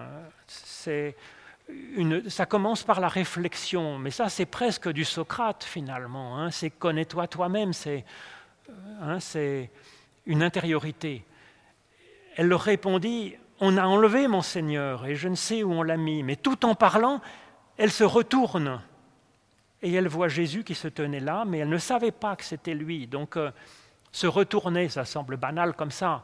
[2.28, 6.40] Ça commence par la réflexion, mais ça c'est presque du Socrate finalement.
[6.40, 6.52] Hein.
[6.52, 8.06] c'est connais-toi toi-même, c'est
[9.02, 9.18] hein,
[10.26, 11.26] une intériorité.
[12.38, 15.98] Elle leur répondit, on a enlevé mon Seigneur et je ne sais où on l'a
[15.98, 17.22] mis, mais tout en parlant,
[17.78, 18.82] elle se retourne
[19.82, 22.74] et elle voit Jésus qui se tenait là, mais elle ne savait pas que c'était
[22.74, 23.08] lui.
[23.08, 23.52] Donc euh,
[24.12, 26.24] se retourner, ça semble banal comme ça,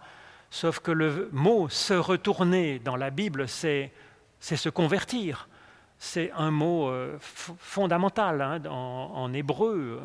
[0.50, 3.92] sauf que le mot se retourner dans la Bible, c'est
[4.40, 5.48] se convertir.
[6.00, 10.02] C'est un mot euh, fondamental hein, en, hébreu.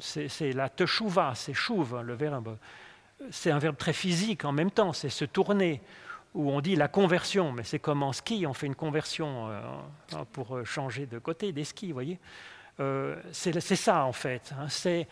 [0.00, 2.56] C'est la teshuva, c'est chouve, le verbe.
[3.30, 5.80] C'est un verbe très physique en même temps, c'est se tourner
[6.36, 10.24] où on dit la conversion, mais c'est comme en ski, on fait une conversion euh,
[10.32, 12.18] pour changer de côté des skis, vous voyez.
[12.78, 14.52] Euh, c'est ça en fait.
[14.52, 14.68] Hein.
[14.68, 15.08] c'est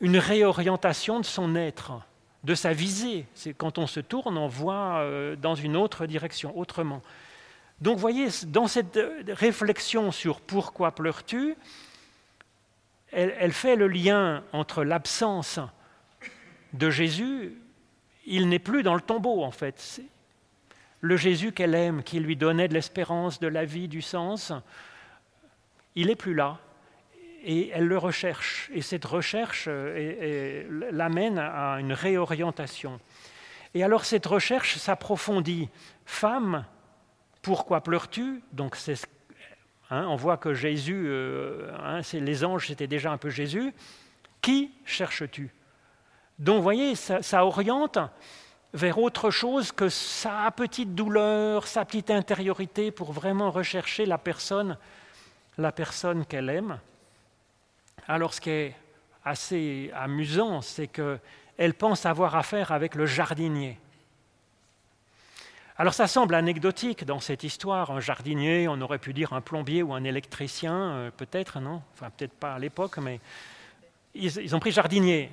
[0.00, 2.00] une réorientation de son être,
[2.44, 3.26] de sa visée.
[3.34, 7.02] C'est quand on se tourne, on voit euh, dans une autre direction, autrement.
[7.80, 8.98] Donc vous voyez, dans cette
[9.28, 11.56] réflexion sur pourquoi pleures-tu,
[13.10, 15.58] elle, fait le lien entre l'absence
[16.74, 17.56] de Jésus,
[18.24, 20.00] il n'est plus dans le tombeau en fait.
[21.00, 24.52] Le Jésus qu'elle aime, qui lui donnait de l'espérance, de la vie, du sens,
[25.94, 26.58] il n'est plus là
[27.42, 28.70] et elle le recherche.
[28.72, 33.00] Et cette recherche euh, l'amène à une réorientation.
[33.74, 35.68] Et alors cette recherche s'approfondit.
[36.04, 36.64] Femme,
[37.42, 38.42] pourquoi pleures-tu?
[38.52, 38.76] Donc
[39.90, 43.72] hein, on voit que Jésus, euh, hein, les anges, c'était déjà un peu Jésus.
[44.42, 45.50] Qui cherches-tu?
[46.38, 47.98] Donc vous voyez, ça, oriente
[48.72, 54.76] vers autre chose que sa petite douleur, sa petite intériorité pour vraiment rechercher la personne,
[55.58, 56.78] la personne qu'elle aime.
[58.06, 58.76] Alors ce qui est
[59.24, 63.78] assez amusant, c'est qu'elle pense avoir affaire avec le jardinier.
[65.80, 69.82] Alors ça semble anecdotique dans cette histoire, un jardinier, on aurait pu dire un plombier
[69.82, 71.80] ou un électricien, euh, peut-être, non?
[71.94, 73.18] Enfin, peut-être pas à l'époque, mais
[74.14, 75.30] ils, ont pris jardinier.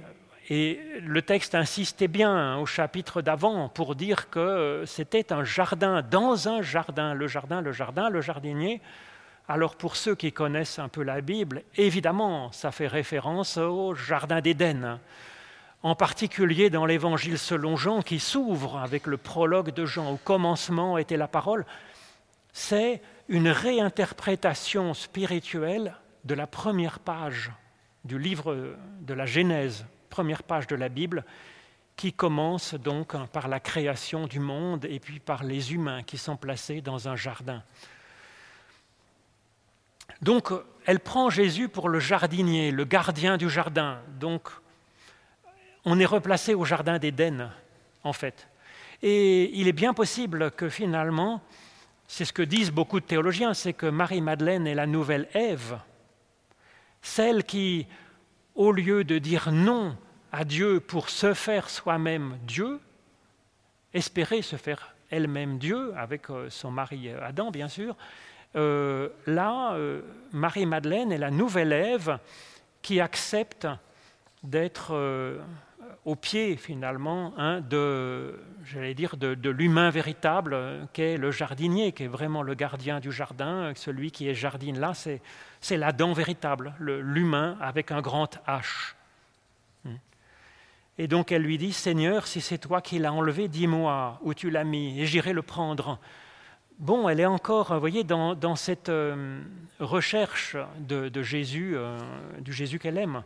[0.50, 5.44] Et le texte insistait bien hein, au chapitre d'avant pour dire que euh, c'était un
[5.44, 8.82] jardin, dans un jardin, le jardin, le jardin, le jardinier.
[9.50, 14.42] Alors pour ceux qui connaissent un peu la Bible, évidemment, ça fait référence au jardin
[14.42, 15.00] d'Éden
[15.84, 20.98] en particulier dans l'évangile selon Jean qui s'ouvre avec le prologue de Jean, au commencement
[20.98, 21.66] était la parole,
[22.52, 25.96] c'est une réinterprétation spirituelle
[26.26, 27.52] de la première page
[28.06, 29.86] du livre de la Genèse,
[30.18, 31.24] première page de la Bible,
[31.96, 36.36] qui commence donc par la création du monde et puis par les humains qui sont
[36.36, 37.62] placés dans un jardin.
[40.24, 40.50] Donc,
[40.88, 44.00] elle prend Jésus pour le jardinier, le gardien du jardin.
[44.20, 44.50] Donc,
[45.86, 47.52] on est replacé au Jardin d'Éden,
[48.04, 48.48] en fait.
[49.04, 51.44] Et il est bien possible que finalement,
[52.08, 55.78] c'est ce que disent beaucoup de théologiens, c'est que Marie-Madeleine est la nouvelle Ève,
[57.04, 57.86] celle qui,
[58.56, 59.96] au lieu de dire non
[60.32, 62.80] à Dieu pour se faire soi-même Dieu,
[63.94, 67.96] espérait se faire elle-même Dieu, avec euh, son mari Adam, bien sûr,
[68.56, 70.02] euh, là, euh,
[70.32, 72.20] Marie-Madeleine est la nouvelle Ève
[72.82, 73.68] qui accepte
[74.44, 74.94] d'être
[76.08, 78.40] au pied finalement hein, de,
[79.46, 84.30] l'humain véritable euh, qu'est le jardinier, qui est vraiment le gardien du jardin, celui qui
[84.30, 88.94] est jardine là, c'est l'Adam véritable, l'humain avec un grand H.
[90.98, 94.50] Et donc elle lui dit, Seigneur, si c'est toi qui l'as enlevé, dis-moi où tu
[94.50, 96.00] l'as mis, et j'irai le prendre.
[96.80, 99.42] Bon, elle est encore, vous voyez, dans, cette euh,
[99.80, 101.98] recherche de, Jésus, euh,
[102.40, 103.24] du Jésus qu'elle aime.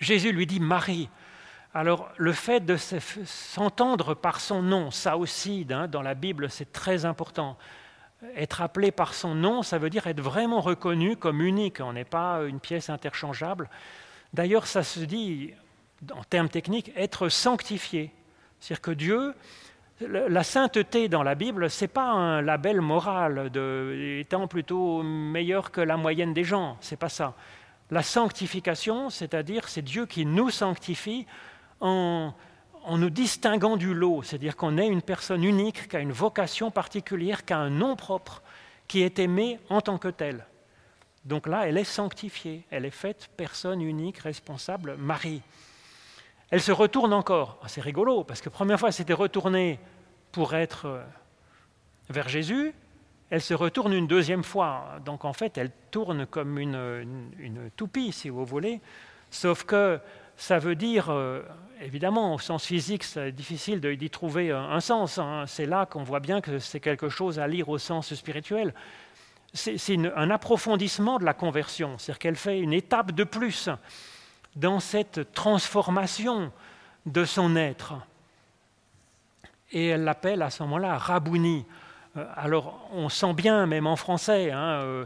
[0.00, 1.08] Jésus lui dit, Marie,
[1.74, 6.72] alors le fait de s'entendre par son nom, ça aussi, hein, dans la Bible, c'est
[6.72, 7.58] très important.
[8.34, 11.80] Être appelé par son nom, ça veut dire être vraiment reconnu comme unique.
[11.80, 13.68] On n'est pas une pièce interchangeable.
[14.32, 15.52] D'ailleurs, ça se dit,
[16.12, 18.12] en termes techniques, être sanctifié.
[18.60, 19.34] C'est-à-dire que Dieu,
[20.00, 25.70] la sainteté dans la Bible, ce n'est pas un label moral de, étant plutôt meilleur
[25.70, 26.76] que la moyenne des gens.
[26.80, 27.34] C'est pas ça.
[27.90, 31.26] La sanctification, c'est-à-dire, c'est Dieu qui nous sanctifie
[31.80, 32.32] en,
[32.90, 37.44] nous distinguant du lot, c'est-à-dire qu'on est une personne unique, qui a une vocation particulière,
[37.44, 38.42] qui a un nom propre,
[38.88, 40.44] qui est aimé en tant que tel.
[41.24, 45.42] Donc là, elle est sanctifiée, elle est faite personne unique, responsable, Marie.
[46.50, 47.58] Elle se retourne encore.
[47.62, 49.80] Ah, c'est rigolo, parce que première fois, elle s'était retournée
[50.30, 51.02] pour être euh,
[52.08, 52.72] vers Jésus,
[53.30, 55.00] elle se retourne une deuxième fois.
[55.04, 58.80] Donc en fait, elle tourne comme une, toupie, si vous voulez,
[59.30, 59.98] sauf que
[60.36, 61.42] ça veut dire, euh,
[61.80, 65.18] évidemment, au sens physique, c'est difficile d'y trouver un, sens.
[65.18, 65.44] Hein.
[65.46, 68.74] C'est là qu'on voit bien que c'est quelque chose à lire au sens spirituel.
[69.54, 73.70] C'est un approfondissement de la conversion, c'est-à-dire qu'elle fait une étape de plus
[74.56, 76.50] dans cette transformation
[77.04, 77.94] de son être.
[79.70, 81.66] Et elle l'appelle à ce moment-là Rabouni.
[82.16, 85.04] Euh, alors, on sent bien, même en français, hein, euh,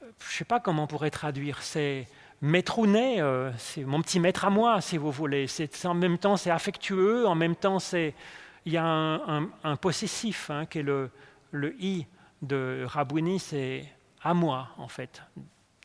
[0.00, 2.06] je ne sais pas comment on pourrait traduire, c'est
[2.40, 5.46] Maîtrounet, euh, c'est mon petit maître à moi, si vous voulez.
[5.84, 10.80] en même temps, c'est affectueux, en même temps, il y a un, possessif hein, qui
[10.80, 11.10] est le,
[11.52, 12.06] le i
[12.42, 13.86] de Rabouni, c'est
[14.22, 15.22] à moi, en fait.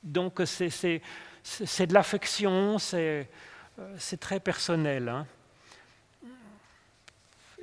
[0.04, 1.02] Donc, c'est
[1.44, 3.28] de l'affection, c'est
[4.20, 5.10] très personnel.
[5.10, 5.26] Hein.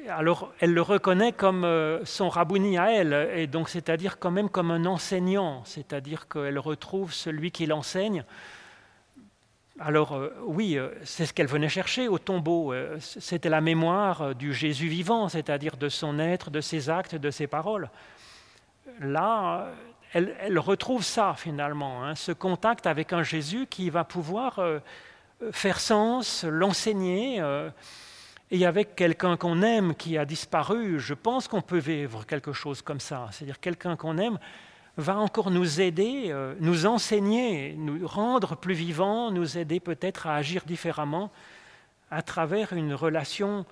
[0.09, 4.49] Alors, elle le reconnaît comme euh, son Rabouni à elle, et donc c'est-à-dire quand même
[4.49, 8.25] comme un enseignant, c'est-à-dire qu'elle retrouve celui qui l'enseigne
[9.79, 12.73] alors euh, oui, euh, c'est ce qu'elle venait chercher au tombeau.
[12.73, 17.31] Euh, c'était la mémoire du Jésus vivant, c'est-à-dire de son être, de ses actes, de
[17.31, 17.91] ses paroles.
[19.01, 19.69] Là,
[20.13, 24.61] elle, retrouve ça finalement, hein, ce contact avec un Jésus qui va pouvoir
[25.53, 27.43] faire sens, l'enseigner.
[28.51, 32.81] et avec quelqu'un qu'on aime qui a disparu, je pense qu'on peut vivre quelque chose
[32.83, 33.29] comme ça.
[33.33, 34.39] C'est-à-dire quelqu'un qu'on aime
[34.97, 40.37] va encore nous aider, euh, nous enseigner, nous rendre plus vivants, nous aider peut-être à
[40.37, 41.31] agir différemment
[42.11, 43.67] à travers une relation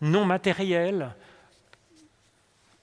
[0.00, 1.14] non matérielle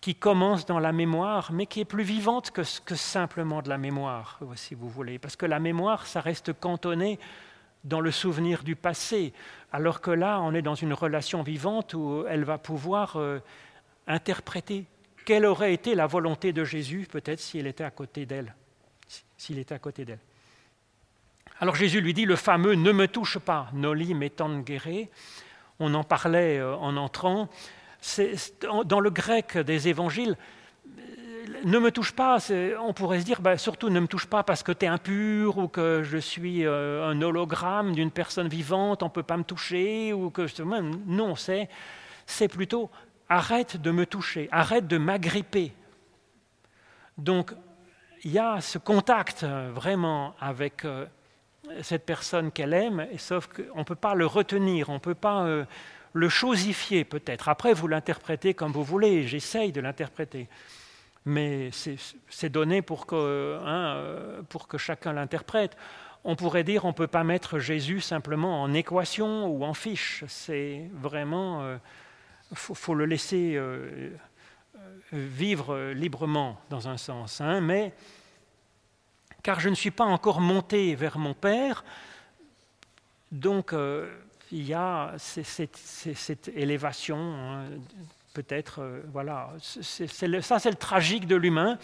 [0.05, 3.79] qui commence dans la mémoire, mais qui est plus vivante que, que simplement de la
[3.79, 5.17] mémoire, si vous voulez.
[5.17, 7.17] Parce que la mémoire, ça reste cantonné
[7.83, 9.33] dans le souvenir du passé,
[9.71, 13.39] alors que là, on est dans une relation vivante où elle va pouvoir euh,
[14.05, 14.85] interpréter
[15.25, 18.53] quelle aurait été la volonté de Jésus, peut-être s'il était à côté d'elle,
[19.39, 20.21] s'il était à côté d'elle.
[21.59, 25.09] Alors Jésus lui dit le fameux ne me touche pas, noli me tangere.
[25.79, 27.49] On en parlait euh, en entrant.
[28.87, 30.37] Dans le grec des évangiles,
[31.63, 32.37] ne me touche pas,
[32.79, 35.57] on pourrait se dire, bah, surtout ne me touche pas parce que tu es impur
[35.57, 39.43] ou que je suis euh, un hologramme d'une personne vivante, on ne peut pas me
[39.43, 40.45] toucher, ou que
[41.05, 41.69] non, c'est,
[42.25, 42.89] c'est plutôt
[43.29, 45.73] arrête de me toucher, arrête de m'agripper.
[47.17, 47.53] Donc
[48.23, 51.05] il y a ce contact euh, vraiment avec euh,
[51.81, 55.65] cette personne qu'elle aime, sauf qu'on ne peut pas le retenir, on ne peut pas
[56.15, 57.49] le chosifier peut-être.
[57.49, 60.47] Après, vous l'interprétez comme vous voulez, j'essaye de l'interpréter
[61.25, 61.71] mais
[62.29, 65.75] c'est donné pour que, hein, euh, pour que chacun l'interprète.
[66.23, 70.23] On pourrait dire on ne peut pas mettre Jésus simplement en équation ou en fiche.
[70.27, 71.77] C'est vraiment, il euh,
[72.53, 74.11] faut, le laisser euh,
[75.11, 77.41] vivre librement dans un sens.
[77.41, 77.93] Hein, mais
[79.41, 81.83] car je ne suis pas encore monté vers mon Père,
[83.31, 83.73] donc
[84.55, 87.65] il y a cette, élévation hein,
[88.33, 90.27] peut-être, euh, voilà, ça c'est
[90.69, 91.77] le tragique de l'humain.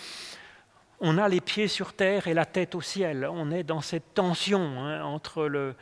[1.01, 3.27] On a les pieds sur terre et la tête au ciel.
[3.29, 5.75] On est dans cette tension hein, entre le,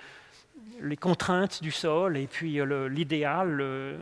[0.82, 2.60] les contraintes du sol et puis
[2.90, 4.00] l'idéal.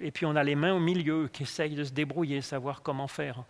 [0.00, 3.08] Et puis on a les mains au milieu qui essayent de se débrouiller, savoir comment
[3.08, 3.42] faire,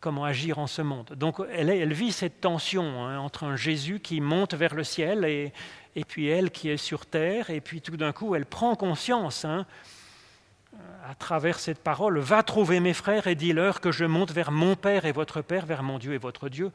[0.00, 1.12] comment agir en ce monde.
[1.16, 5.24] Donc elle, elle vit cette tension hein, entre un Jésus qui monte vers le ciel
[5.26, 5.52] et,
[5.96, 7.50] et puis elle qui est sur terre.
[7.50, 9.44] Et puis tout d'un coup, elle prend conscience.
[9.44, 9.66] Hein,
[11.08, 14.76] à travers cette parole, va trouver mes frères et dis-leur que je monte vers mon
[14.76, 16.70] Père et votre Père, vers mon Dieu et votre Dieu.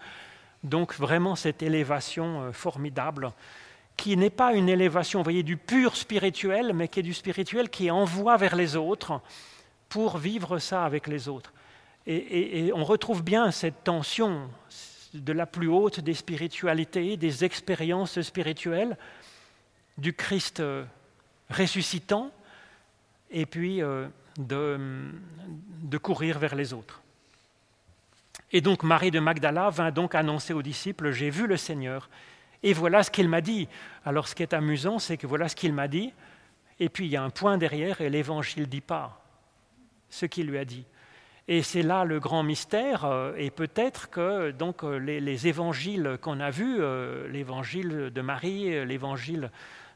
[0.63, 3.31] Donc vraiment cette élévation euh, formidable,
[3.97, 7.69] qui n'est pas une élévation, vous voyez, du pur spirituel, mais qui est du spirituel
[7.69, 9.21] qui envoie vers les autres
[9.89, 11.53] pour vivre ça avec les autres.
[12.07, 14.49] Et, et on retrouve bien cette tension
[15.13, 18.97] de la plus haute des spiritualités, des expériences spirituelles,
[19.97, 20.83] du Christ euh,
[21.49, 22.31] ressuscitant,
[23.29, 24.07] et puis euh,
[24.37, 27.01] de, courir vers les autres.
[28.51, 32.09] Et donc Marie de Magdala vint donc annoncer aux disciples, j'ai vu le Seigneur,
[32.63, 33.67] et voilà ce qu'il m'a dit.
[34.05, 36.13] Alors ce qui est amusant, c'est que voilà ce qu'il m'a dit,
[36.79, 39.21] et puis il y a un point derrière, et l'Évangile dit pas
[40.09, 40.85] ce qu'il lui a dit.
[41.47, 46.39] Et c'est là le grand mystère, euh, et peut-être que donc, les, les évangiles qu'on
[46.39, 49.51] a vus, euh, l'évangile de Marie, l'évangile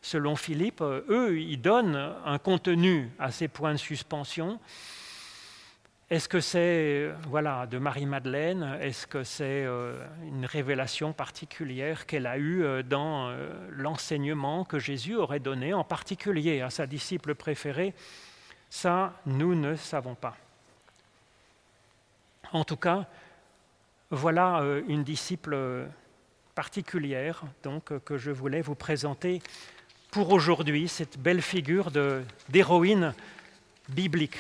[0.06, 4.60] selon Philippe, euh, eux, ils donnent un contenu à ces points de suspension.
[6.12, 8.78] Est-ce que c'est voilà, de Marie-Madeleine?
[8.80, 13.36] Est-ce que c'est euh, une révélation particulière qu'elle a eue euh, dans
[13.72, 17.96] l'enseignement que Jésus aurait donné, en particulier à sa disciple préférée?
[18.70, 20.38] Ça, nous ne savons pas.
[22.52, 23.06] En tout cas,
[24.12, 25.88] voilà une disciple
[26.54, 29.42] particulière donc, que je voulais vous présenter
[30.16, 31.92] pour aujourd'hui, cette belle figure
[32.48, 33.14] d'héroïne
[33.90, 34.38] biblique.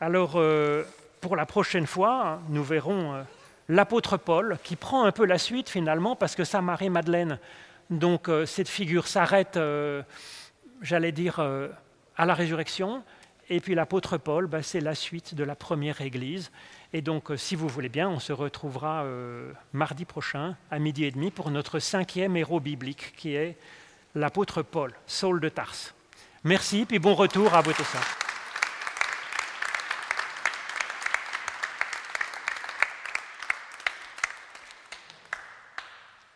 [0.00, 0.84] Alors, euh,
[1.20, 3.22] pour la prochaine fois, nous verrons euh,
[3.68, 7.40] l'apôtre Paul qui prend un peu la suite finalement, parce que sa Marie-Madeleine,
[7.90, 9.58] donc euh, cette figure s'arrête,
[10.80, 11.40] j'allais dire,
[12.16, 13.02] à la résurrection,
[13.50, 16.52] et puis l'apôtre Paul, bah, c'est la suite de la première Église.
[16.92, 19.04] Et donc, si vous voulez bien, on se retrouvera
[19.72, 23.56] mardi prochain à midi et demi pour notre cinquième héros biblique, qui est
[24.14, 25.94] l'apôtre Paul, Saul de Tarse.
[26.44, 28.27] Merci, puis bon retour à tous.